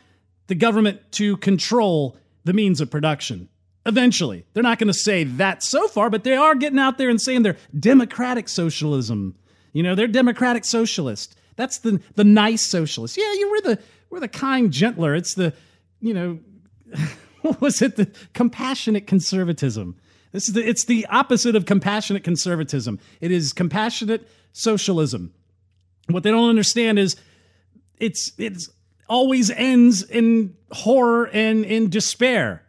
[0.48, 2.16] the government to control
[2.46, 3.50] the means of production.
[3.86, 7.10] Eventually, they're not going to say that so far, but they are getting out there
[7.10, 9.36] and saying they're democratic socialism.
[9.74, 11.36] You know, they're democratic socialist.
[11.56, 13.18] That's the the nice socialist.
[13.18, 15.16] Yeah, you were the we're the kind gentler.
[15.16, 15.54] It's the
[16.00, 16.40] you know
[17.42, 19.98] what was it the compassionate conservatism.
[20.32, 23.00] This is the, it's the opposite of compassionate conservatism.
[23.22, 25.32] It is compassionate socialism.
[26.08, 27.16] What they don't understand is
[27.98, 28.70] it's it's
[29.08, 32.64] always ends in horror and in despair.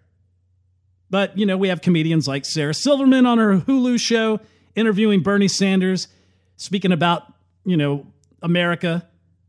[1.11, 4.41] But you know, we have comedians like Sarah Silverman on her Hulu show
[4.75, 6.09] interviewing Bernie Sanders,
[6.57, 7.33] speaking about,
[7.65, 8.07] you know,
[8.43, 9.07] America,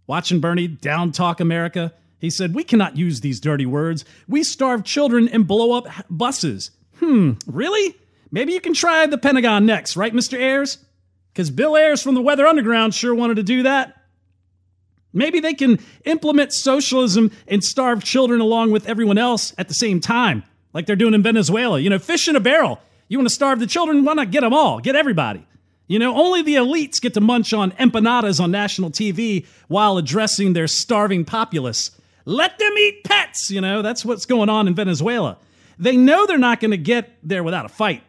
[0.07, 1.93] watching Bernie down talk America.
[2.19, 4.05] He said, We cannot use these dirty words.
[4.27, 6.71] We starve children and blow up buses.
[6.99, 7.95] Hmm, really?
[8.31, 10.39] Maybe you can try the Pentagon next, right, Mr.
[10.39, 10.77] Ayers?
[11.31, 13.95] Because Bill Ayers from the Weather Underground sure wanted to do that.
[15.13, 20.01] Maybe they can implement socialism and starve children along with everyone else at the same
[20.01, 20.43] time,
[20.75, 21.79] like they're doing in Venezuela.
[21.79, 22.79] You know, fish in a barrel.
[23.07, 24.03] You want to starve the children?
[24.03, 24.79] Why not get them all?
[24.79, 25.47] Get everybody.
[25.87, 30.53] You know, only the elites get to munch on empanadas on national TV while addressing
[30.53, 31.91] their starving populace.
[32.25, 33.49] Let them eat pets.
[33.49, 35.37] You know, that's what's going on in Venezuela.
[35.79, 38.03] They know they're not going to get there without a fight.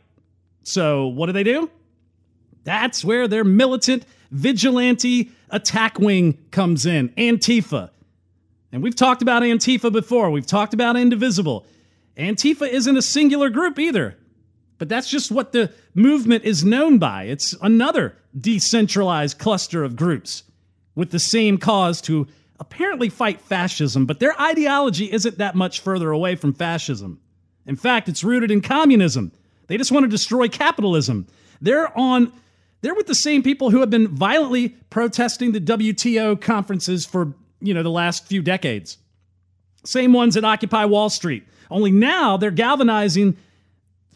[0.65, 1.71] So, what do they do?
[2.65, 7.91] That's where their militant vigilante attack wing comes in Antifa.
[8.73, 11.65] And we've talked about Antifa before, we've talked about Indivisible.
[12.17, 14.17] Antifa isn't a singular group either,
[14.79, 17.25] but that's just what the movement is known by.
[17.25, 20.43] It's another decentralized cluster of groups
[20.95, 22.27] with the same cause to
[22.59, 27.21] apparently fight fascism, but their ideology isn't that much further away from fascism.
[27.67, 29.33] In fact, it's rooted in communism.
[29.67, 31.27] They just want to destroy capitalism.
[31.61, 32.33] They're on
[32.83, 37.75] they're with the same people who have been violently protesting the WTO conferences for, you
[37.75, 38.99] know, the last few decades.
[39.85, 41.45] Same ones that occupy Wall Street.
[41.71, 43.37] Only now their galvanizing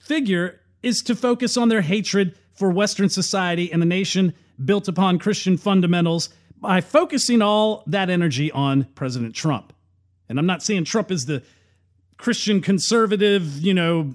[0.00, 5.18] figure is to focus on their hatred for Western society and the nation built upon
[5.18, 9.72] Christian fundamentals by focusing all that energy on President Trump.
[10.28, 11.42] And I'm not saying Trump is the
[12.16, 14.14] Christian conservative, you know,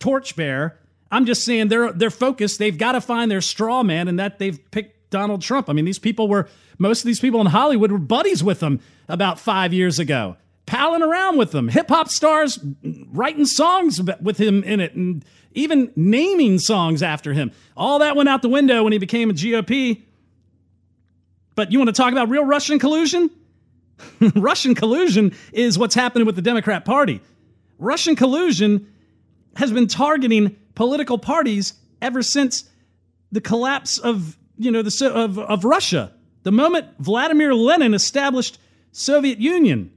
[0.00, 0.78] torchbearer.
[1.10, 2.58] I'm just saying they're they're focused.
[2.58, 5.70] They've got to find their straw man, and that they've picked Donald Trump.
[5.70, 8.80] I mean, these people were most of these people in Hollywood were buddies with him
[9.08, 10.36] about five years ago,
[10.68, 11.68] palling around with them.
[11.68, 12.58] Hip hop stars
[13.10, 17.50] writing songs with him in it, and even naming songs after him.
[17.76, 20.02] All that went out the window when he became a GOP.
[21.54, 23.30] But you want to talk about real Russian collusion?
[24.36, 27.20] Russian collusion is what's happening with the Democrat Party.
[27.78, 28.92] Russian collusion
[29.56, 32.64] has been targeting political parties ever since
[33.32, 36.12] the collapse of you know the of, of Russia.
[36.42, 38.58] The moment Vladimir Lenin established
[38.92, 39.92] Soviet Union,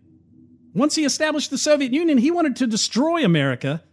[0.73, 3.83] once he established the Soviet Union, he wanted to destroy America,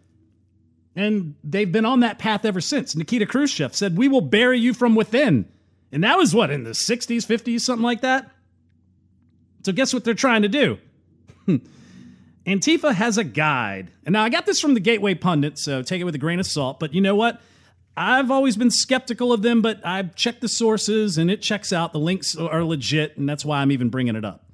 [0.95, 2.95] and they've been on that path ever since.
[2.97, 5.47] Nikita Khrushchev said, "We will bury you from within,"
[5.93, 8.31] and that was what in the '60s, '50s, something like that.
[9.65, 10.79] So guess what they're trying to do?
[12.47, 13.91] Antifa has a guide.
[14.07, 16.41] And now I got this from the Gateway Pundit, so take it with a grain
[16.41, 16.81] of salt.
[16.81, 17.43] But you know what?
[17.97, 21.93] I've always been skeptical of them, but I've checked the sources and it checks out.
[21.93, 24.47] The links are legit, and that's why I'm even bringing it up.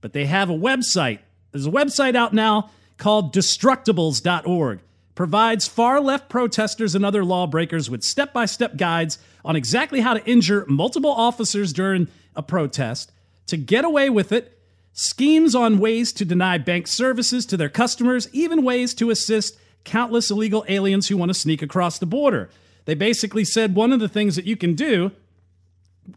[0.00, 1.20] But they have a website.
[1.52, 4.80] There's a website out now called destructables.org.
[5.14, 10.14] Provides far left protesters and other lawbreakers with step by step guides on exactly how
[10.14, 13.12] to injure multiple officers during a protest,
[13.46, 14.58] to get away with it,
[14.92, 20.30] schemes on ways to deny bank services to their customers, even ways to assist countless
[20.30, 22.50] illegal aliens who want to sneak across the border.
[22.84, 25.12] They basically said one of the things that you can do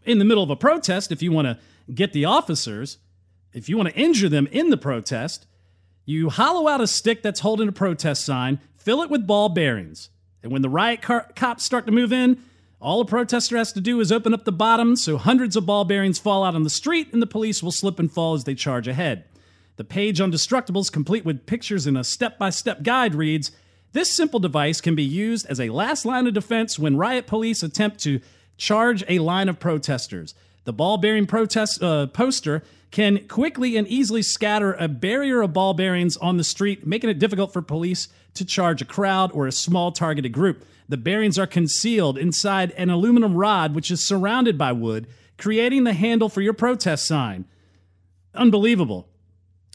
[0.04, 1.58] in the middle of a protest, if you want to
[1.92, 2.98] get the officers,
[3.54, 5.46] if you want to injure them in the protest,
[6.04, 10.10] you hollow out a stick that's holding a protest sign, fill it with ball bearings.
[10.42, 12.42] And when the riot car- cops start to move in,
[12.80, 15.84] all a protester has to do is open up the bottom so hundreds of ball
[15.84, 18.54] bearings fall out on the street and the police will slip and fall as they
[18.54, 19.24] charge ahead.
[19.76, 23.52] The page on Destructables, complete with pictures and a step by step guide, reads
[23.92, 27.62] This simple device can be used as a last line of defense when riot police
[27.62, 28.20] attempt to
[28.56, 30.34] charge a line of protesters.
[30.64, 32.62] The ball bearing protest uh, poster
[32.94, 37.18] can quickly and easily scatter a barrier of ball bearings on the street, making it
[37.18, 40.64] difficult for police to charge a crowd or a small targeted group.
[40.88, 45.92] The bearings are concealed inside an aluminum rod, which is surrounded by wood, creating the
[45.92, 47.46] handle for your protest sign.
[48.32, 49.08] Unbelievable.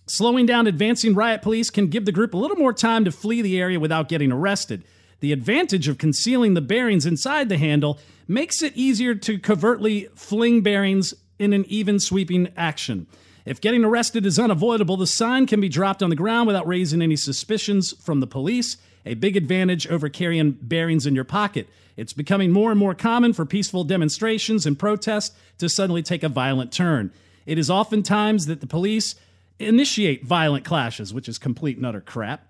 [0.06, 3.42] Slowing down advancing riot police can give the group a little more time to flee
[3.42, 4.86] the area without getting arrested.
[5.20, 10.62] The advantage of concealing the bearings inside the handle makes it easier to covertly fling
[10.62, 13.08] bearings in an even sweeping action.
[13.46, 17.02] If getting arrested is unavoidable, the sign can be dropped on the ground without raising
[17.02, 21.68] any suspicions from the police a big advantage over carrying bearings in your pocket.
[21.98, 26.30] It's becoming more and more common for peaceful demonstrations and protests to suddenly take a
[26.30, 27.12] violent turn.
[27.46, 29.16] It is oftentimes that the police
[29.58, 32.46] initiate violent clashes, which is complete and utter crap.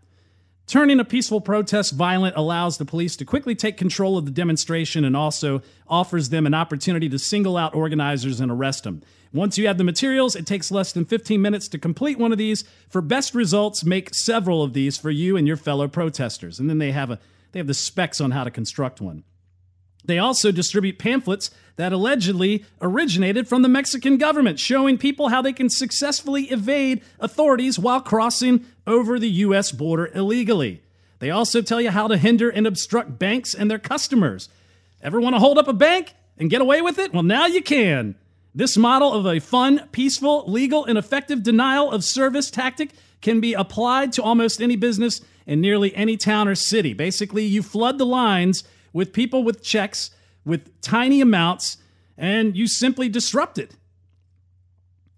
[0.69, 5.03] Turning a peaceful protest violent allows the police to quickly take control of the demonstration
[5.03, 9.01] and also offers them an opportunity to single out organizers and arrest them.
[9.33, 12.37] Once you have the materials, it takes less than 15 minutes to complete one of
[12.37, 12.65] these.
[12.87, 16.59] For best results, make several of these for you and your fellow protesters.
[16.59, 17.19] And then they have a
[17.51, 19.23] they have the specs on how to construct one.
[20.05, 25.53] They also distribute pamphlets that allegedly originated from the Mexican government, showing people how they
[25.53, 29.71] can successfully evade authorities while crossing over the U.S.
[29.71, 30.81] border illegally.
[31.19, 34.49] They also tell you how to hinder and obstruct banks and their customers.
[35.01, 37.13] Ever want to hold up a bank and get away with it?
[37.13, 38.15] Well, now you can.
[38.55, 43.53] This model of a fun, peaceful, legal, and effective denial of service tactic can be
[43.53, 46.93] applied to almost any business in nearly any town or city.
[46.93, 48.63] Basically, you flood the lines
[48.93, 50.11] with people with checks
[50.45, 51.77] with tiny amounts
[52.17, 53.75] and you simply disrupt it.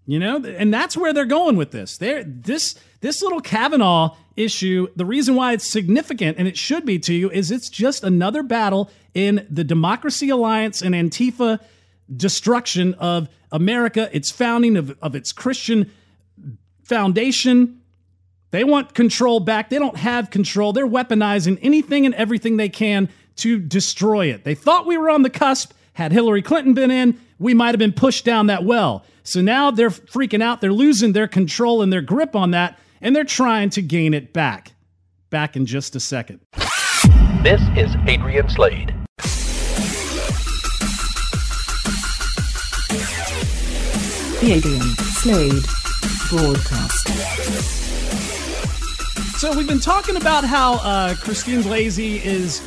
[0.04, 1.96] You know, and that's where they're going with this.
[1.96, 6.98] There this this little Kavanaugh issue, the reason why it's significant and it should be
[7.00, 11.60] to you is it's just another battle in the Democracy Alliance and Antifa
[12.14, 15.90] destruction of America, its founding of, of its Christian
[16.82, 17.80] foundation.
[18.50, 19.70] They want control back.
[19.70, 20.72] They don't have control.
[20.72, 24.44] They're weaponizing anything and everything they can to destroy it.
[24.44, 25.72] They thought we were on the cusp.
[25.94, 29.04] Had Hillary Clinton been in, we might have been pushed down that well.
[29.24, 30.60] So now they're freaking out.
[30.60, 34.32] They're losing their control and their grip on that, and they're trying to gain it
[34.32, 34.72] back.
[35.30, 36.40] Back in just a second.
[37.42, 38.94] This is Adrian Slade.
[44.40, 44.82] The Adrian
[45.20, 45.62] Slade
[46.30, 47.08] Broadcast.
[49.38, 52.60] So we've been talking about how uh, Christine Blasey is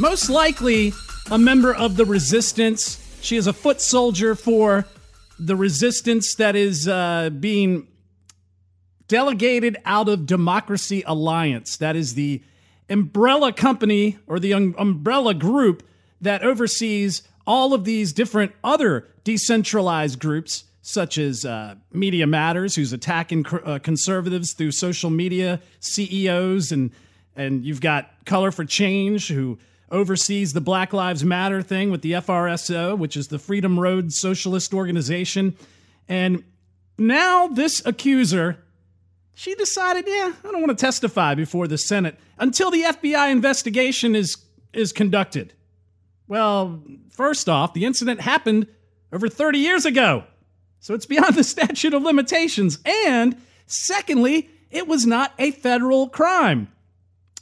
[0.00, 0.94] most likely
[1.30, 2.98] a member of the resistance.
[3.20, 4.86] She is a foot soldier for
[5.38, 7.86] the resistance that is uh, being
[9.08, 11.76] delegated out of Democracy Alliance.
[11.76, 12.42] That is the
[12.88, 15.82] umbrella company or the um- umbrella group
[16.22, 22.94] that oversees all of these different other decentralized groups, such as uh, Media Matters, who's
[22.94, 26.90] attacking uh, conservatives through social media CEOs, and
[27.36, 29.58] and you've got Color for Change, who
[29.90, 34.72] oversees the Black Lives Matter thing with the FRSO, which is the Freedom Road Socialist
[34.72, 35.56] Organization,
[36.08, 36.44] and
[36.98, 38.58] now this accuser
[39.40, 44.14] she decided, yeah, I don't want to testify before the Senate until the FBI investigation
[44.14, 44.36] is
[44.74, 45.54] is conducted.
[46.28, 48.66] Well, first off, the incident happened
[49.10, 50.24] over 30 years ago.
[50.80, 52.80] So it's beyond the statute of limitations.
[52.84, 56.68] And secondly, it was not a federal crime.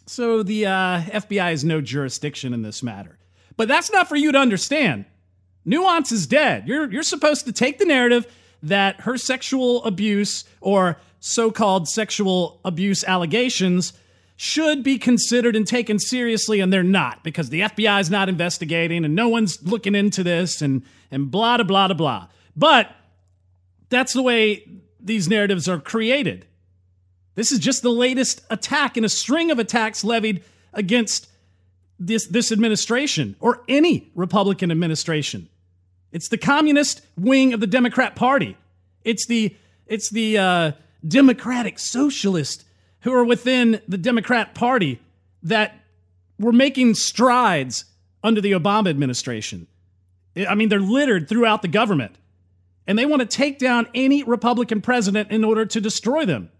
[0.08, 3.18] So the uh, FBI has no jurisdiction in this matter.
[3.56, 5.04] But that's not for you to understand.
[5.66, 6.66] Nuance is dead.
[6.66, 8.26] You're, you're supposed to take the narrative
[8.62, 13.92] that her sexual abuse or so called sexual abuse allegations
[14.36, 19.04] should be considered and taken seriously, and they're not because the FBI is not investigating
[19.04, 22.28] and no one's looking into this and, and blah, blah, blah, blah.
[22.56, 22.90] But
[23.90, 24.66] that's the way
[25.00, 26.46] these narratives are created.
[27.38, 31.28] This is just the latest attack in a string of attacks levied against
[31.96, 35.48] this, this administration or any Republican administration.
[36.10, 38.56] It's the communist wing of the Democrat Party.
[39.04, 39.54] It's the
[39.86, 40.72] it's the uh,
[41.06, 42.64] Democratic Socialist
[43.02, 45.00] who are within the Democrat Party
[45.44, 45.78] that
[46.40, 47.84] were making strides
[48.24, 49.68] under the Obama administration.
[50.36, 52.16] I mean, they're littered throughout the government.
[52.88, 56.50] And they want to take down any Republican president in order to destroy them.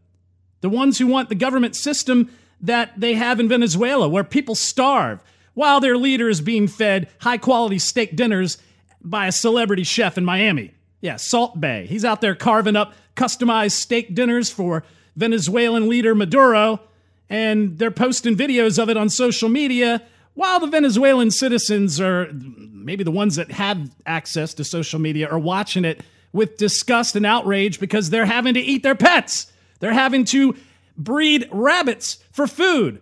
[0.60, 2.30] The ones who want the government system
[2.60, 5.22] that they have in Venezuela, where people starve
[5.54, 8.58] while their leader is being fed high quality steak dinners
[9.02, 10.72] by a celebrity chef in Miami.
[11.00, 11.86] Yeah, Salt Bae.
[11.88, 14.84] He's out there carving up customized steak dinners for
[15.16, 16.80] Venezuelan leader Maduro,
[17.28, 20.02] and they're posting videos of it on social media
[20.34, 25.38] while the Venezuelan citizens are maybe the ones that have access to social media are
[25.38, 26.00] watching it
[26.32, 29.52] with disgust and outrage because they're having to eat their pets.
[29.80, 30.56] They're having to
[30.96, 33.00] breed rabbits for food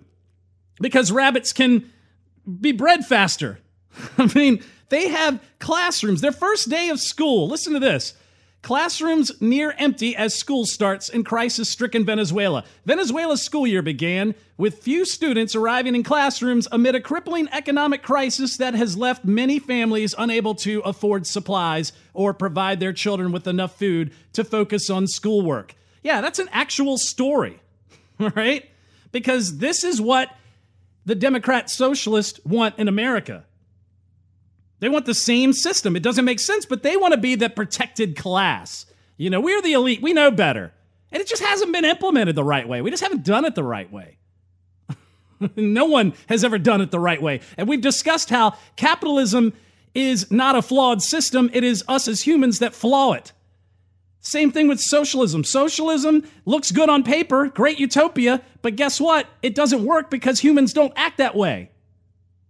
[0.81, 1.91] because rabbits can
[2.61, 3.59] be bred faster.
[4.19, 6.21] I mean, they have classrooms.
[6.21, 8.15] Their first day of school, listen to this.
[8.63, 12.65] Classrooms near empty as school starts in crisis stricken Venezuela.
[12.85, 18.57] Venezuela's school year began with few students arriving in classrooms amid a crippling economic crisis
[18.57, 23.79] that has left many families unable to afford supplies or provide their children with enough
[23.79, 25.77] food to focus on schoolwork.
[26.07, 27.59] Yeah, that's an actual story,
[28.21, 28.65] right?
[29.11, 30.31] Because this is what
[31.05, 33.45] the Democrat socialists want in America.
[34.79, 35.97] They want the same system.
[35.97, 38.87] It doesn't make sense, but they want to be the protected class.
[39.17, 40.01] You know, we're the elite.
[40.01, 40.73] We know better.
[41.11, 42.83] And it just hasn't been implemented the right way.
[42.83, 44.19] We just haven't done it the right way.
[45.57, 47.41] no one has ever done it the right way.
[47.57, 49.55] And we've discussed how capitalism
[49.93, 53.33] is not a flawed system, it is us as humans that flaw it.
[54.27, 55.45] Same thing with socialism.
[55.45, 59.29] Socialism looks good on paper, great utopia, but guess what?
[59.41, 61.71] It doesn't work because humans don't act that way.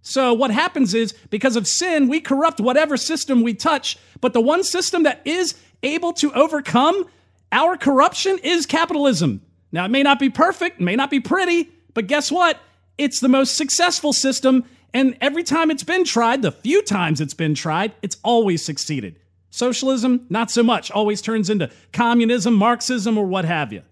[0.00, 4.40] So what happens is because of sin, we corrupt whatever system we touch, but the
[4.40, 7.04] one system that is able to overcome
[7.52, 9.42] our corruption is capitalism.
[9.70, 12.58] Now, it may not be perfect, may not be pretty, but guess what?
[12.96, 14.64] It's the most successful system,
[14.94, 19.20] and every time it's been tried, the few times it's been tried, it's always succeeded.
[19.56, 23.82] Socialism, not so much, always turns into communism, Marxism, or what have you.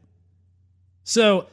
[1.05, 1.47] So,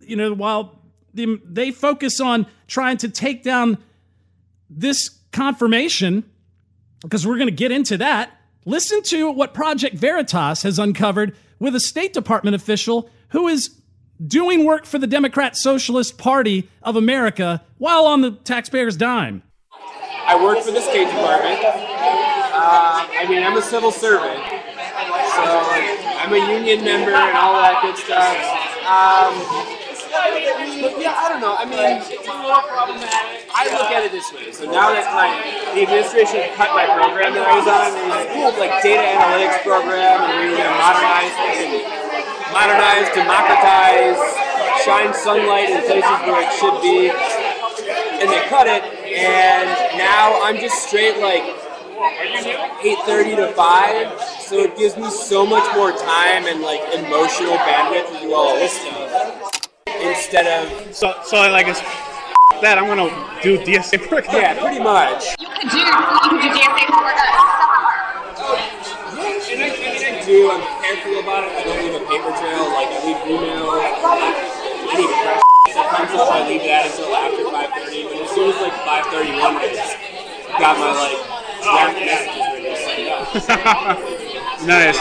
[0.00, 0.78] you know, while
[1.12, 3.78] they focus on trying to take down
[4.70, 6.22] this confirmation,
[7.02, 8.30] because we're going to get into that,
[8.66, 13.80] listen to what Project Veritas has uncovered with a State Department official who is
[14.24, 19.42] doing work for the Democrat Socialist Party of America while on the taxpayer's dime.
[20.24, 21.85] I work for the State Department.
[22.56, 25.44] Uh, I mean, I'm a civil servant, so
[26.24, 28.32] I'm a union member and all that good stuff.
[28.88, 29.36] Um,
[30.80, 31.52] But yeah, I don't know.
[31.52, 33.44] I mean, it's a little problematic.
[33.52, 34.48] I look at it this way.
[34.56, 35.28] So now that my
[35.76, 39.60] the administration cut my program that I was on, it was cool like data analytics
[39.60, 41.36] program, and we were to modernize
[42.56, 44.16] modernize, democratize,
[44.80, 48.80] shine sunlight in places where it should be, and they cut it.
[49.04, 49.68] And
[50.00, 51.44] now I'm just straight like
[51.96, 58.12] 8:30 to 5, so it gives me so much more time and like emotional bandwidth
[58.12, 59.52] to do all of this stuff
[60.02, 61.80] instead of So, so like it's
[62.60, 63.08] that I'm gonna
[63.42, 64.26] do DSA work.
[64.28, 65.24] yeah, pretty much.
[65.40, 67.56] You could do, you could do DSA for us.
[69.48, 70.50] And I, I mean, I do.
[70.52, 71.56] I'm careful about it.
[71.56, 72.64] I don't leave a paper trail.
[72.76, 73.72] Like I leave emails.
[73.72, 75.40] I need press
[75.72, 76.28] that comes up.
[76.28, 78.04] I leave that until after 5:30.
[78.04, 79.96] But as soon as like 5:31 hits,
[80.60, 81.35] got my like
[84.66, 84.98] nice.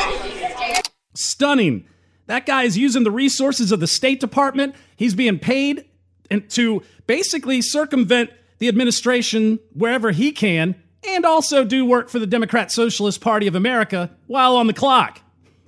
[1.14, 1.86] Stunning.
[2.28, 4.76] That guy is using the resources of the State Department.
[4.96, 5.86] He's being paid
[6.32, 10.76] and to basically circumvent the administration wherever he can
[11.08, 15.22] and also do work for the Democrat Socialist Party of America while on the clock.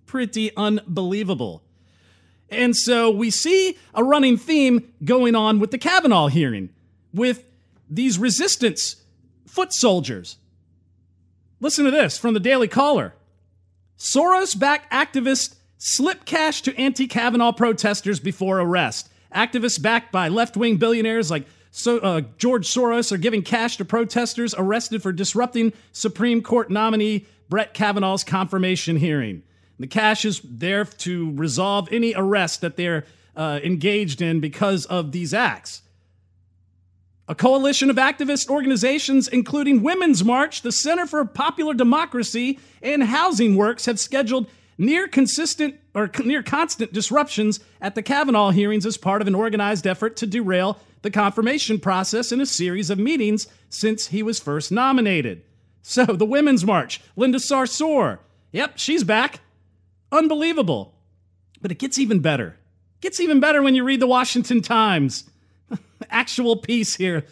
[0.06, 1.64] Pretty unbelievable.
[2.50, 6.70] And so we see a running theme going on with the Kavanaugh hearing
[7.14, 7.44] with
[7.90, 8.96] these resistance
[9.46, 10.38] foot soldiers.
[11.60, 13.14] Listen to this from the Daily Caller.
[13.98, 19.10] Soros backed activists slip cash to anti Kavanaugh protesters before arrest.
[19.34, 23.86] Activists backed by left wing billionaires like so, uh, George Soros are giving cash to
[23.86, 29.44] protesters arrested for disrupting Supreme Court nominee Brett Kavanaugh's confirmation hearing.
[29.80, 33.06] The cash is there to resolve any arrest that they're
[33.36, 35.84] uh, engaged in because of these acts.
[37.30, 43.58] A coalition of activist organizations, including Women's March, the Center for Popular Democracy, and Housing
[43.58, 49.22] Works, have scheduled near consistent or near constant disruptions at the Kavanaugh hearings as part
[49.22, 54.08] of an organized effort to derail the confirmation process in a series of meetings since
[54.08, 55.44] he was first nominated.
[55.82, 58.20] So, the Women's March, Linda Sarsour.
[58.52, 59.42] Yep, she's back.
[60.12, 60.96] Unbelievable.
[61.62, 62.58] But it gets even better.
[62.98, 65.30] It Gets even better when you read the Washington Times.
[66.10, 67.26] Actual piece here.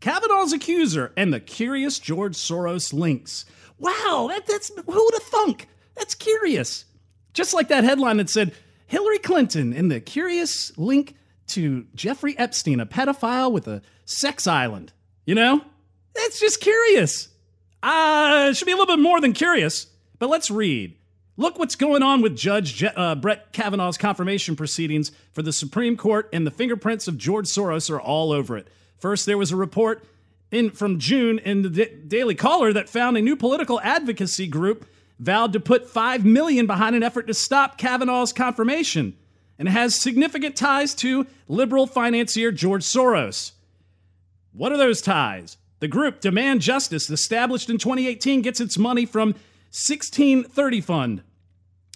[0.00, 3.44] Kavanaugh's accuser and the curious George Soros links.
[3.78, 5.68] Wow, that, that's who would have thunk?
[5.94, 6.84] That's curious.
[7.34, 8.52] Just like that headline that said
[8.86, 11.14] Hillary Clinton and the curious link
[11.48, 14.92] to Jeffrey Epstein, a pedophile with a sex island.
[15.24, 15.64] You know?
[16.14, 17.28] that's just curious.
[17.82, 19.86] Uh, should be a little bit more than curious,
[20.18, 20.96] but let's read.
[21.36, 25.96] Look what's going on with Judge Je- uh, Brett Kavanaugh's confirmation proceedings for the Supreme
[25.96, 28.68] Court, and the fingerprints of George Soros are all over it.
[28.98, 30.04] First, there was a report
[30.50, 34.86] in from June in the Da- Daily Caller that found a new political advocacy group
[35.18, 39.16] vowed to put five million behind an effort to stop Kavanaugh's confirmation,
[39.58, 43.52] and has significant ties to liberal financier George Soros.
[44.52, 45.56] What are those ties?
[45.80, 49.34] The group Demand Justice, established in 2018, gets its money from
[49.72, 51.22] 1630 Fund.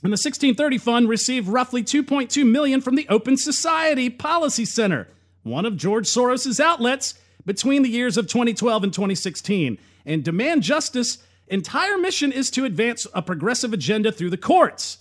[0.03, 5.09] And the 1630 Fund received roughly 2.2 million from the Open Society Policy Center,
[5.43, 7.15] one of George Soros's outlets
[7.45, 9.77] between the years of 2012 and 2016.
[10.07, 11.19] And Demand Justice
[11.49, 14.97] entire mission is to advance a progressive agenda through the courts.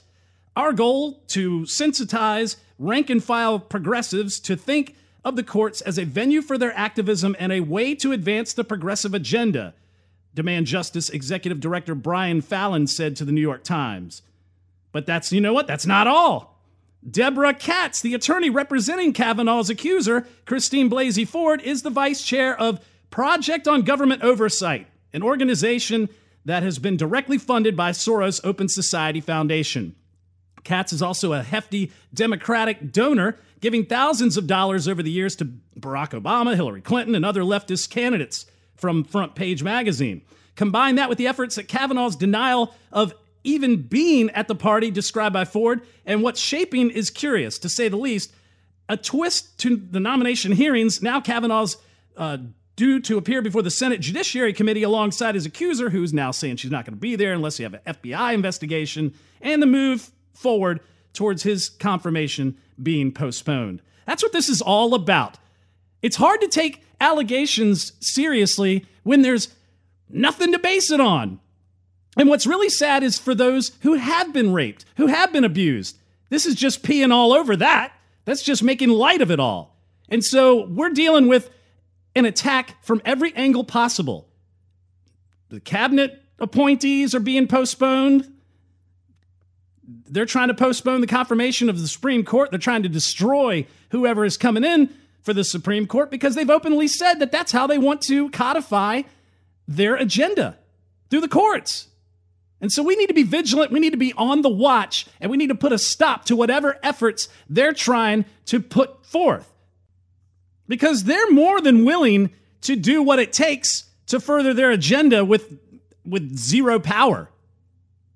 [0.57, 6.03] Our goal to sensitize rank and file progressives to think of the courts as a
[6.03, 9.73] venue for their activism and a way to advance the progressive agenda,
[10.35, 14.21] Demand Justice Executive Director Brian Fallon said to the New York Times.
[14.91, 15.65] But that's, you know what?
[15.65, 16.59] That's not all.
[17.09, 22.83] Deborah Katz, the attorney representing Kavanaugh's accuser, Christine Blasey Ford, is the vice chair of
[23.09, 26.09] Project on Government Oversight, an organization
[26.43, 29.95] that has been directly funded by Soros Open Society Foundation.
[30.63, 35.45] Katz is also a hefty Democratic donor, giving thousands of dollars over the years to
[35.79, 40.21] Barack Obama, Hillary Clinton, and other leftist candidates from Front Page Magazine.
[40.55, 43.13] Combine that with the efforts at Kavanaugh's denial of
[43.43, 47.87] even being at the party described by Ford, and what's shaping is curious, to say
[47.87, 48.33] the least.
[48.87, 51.01] A twist to the nomination hearings.
[51.01, 51.77] Now Kavanaugh's
[52.17, 52.37] uh,
[52.75, 56.71] due to appear before the Senate Judiciary Committee alongside his accuser, who's now saying she's
[56.71, 60.81] not going to be there unless you have an FBI investigation, and the move forward
[61.13, 63.81] towards his confirmation being postponed.
[64.05, 65.37] That's what this is all about.
[66.05, 69.47] It's hard to take allegations seriously when there's
[70.07, 71.39] nothing to base it on.
[72.15, 75.97] And what's really sad is for those who have been raped, who have been abused.
[76.29, 77.91] This is just peeing all over that.
[78.23, 79.79] That's just making light of it all.
[80.07, 81.49] And so we're dealing with
[82.15, 84.29] an attack from every angle possible.
[85.49, 88.31] The cabinet appointees are being postponed.
[90.07, 92.51] they're trying to postpone the confirmation of the Supreme Court.
[92.51, 94.93] They're trying to destroy whoever is coming in
[95.25, 99.01] for the Supreme Court because they've openly said that that's how they want to codify
[99.67, 100.59] their agenda
[101.09, 101.87] through the courts.
[102.61, 105.31] And so we need to be vigilant, we need to be on the watch, and
[105.31, 109.51] we need to put a stop to whatever efforts they're trying to put forth.
[110.67, 112.29] Because they're more than willing
[112.61, 115.57] to do what it takes to further their agenda with,
[116.05, 117.29] with zero power.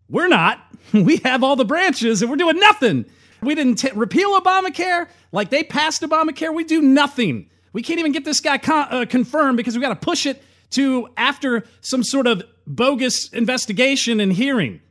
[0.07, 0.64] We're not.
[0.91, 3.05] We have all the branches and we're doing nothing.
[3.41, 6.53] We didn't t- repeal Obamacare like they passed Obamacare.
[6.53, 7.49] We do nothing.
[7.73, 10.43] We can't even get this guy con- uh, confirmed because we got to push it
[10.71, 14.81] to after some sort of bogus investigation and hearing.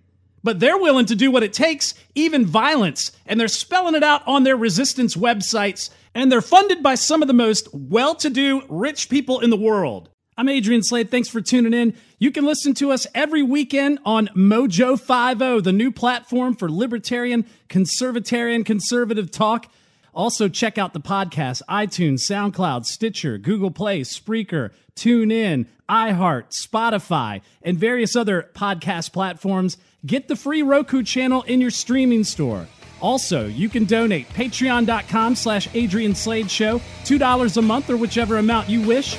[0.44, 4.22] But they're willing to do what it takes, even violence, and they're spelling it out
[4.26, 8.62] on their resistance websites, and they're funded by some of the most well to do
[8.68, 10.08] rich people in the world.
[10.36, 11.10] I'm Adrian Slade.
[11.10, 11.96] Thanks for tuning in.
[12.20, 17.46] You can listen to us every weekend on Mojo 50, the new platform for libertarian,
[17.68, 19.70] conservatarian, conservative talk.
[20.12, 27.78] Also, check out the podcast iTunes, SoundCloud, Stitcher, Google Play, Spreaker, TuneIn, iHeart, Spotify, and
[27.78, 29.76] various other podcast platforms.
[30.04, 32.66] Get the free Roku channel in your streaming store.
[33.00, 38.68] Also, you can donate patreon.com slash Adrian Slade Show, $2 a month or whichever amount
[38.68, 39.16] you wish.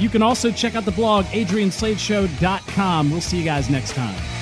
[0.00, 3.10] You can also check out the blog adriansladeshow.com.
[3.10, 4.39] We'll see you guys next time.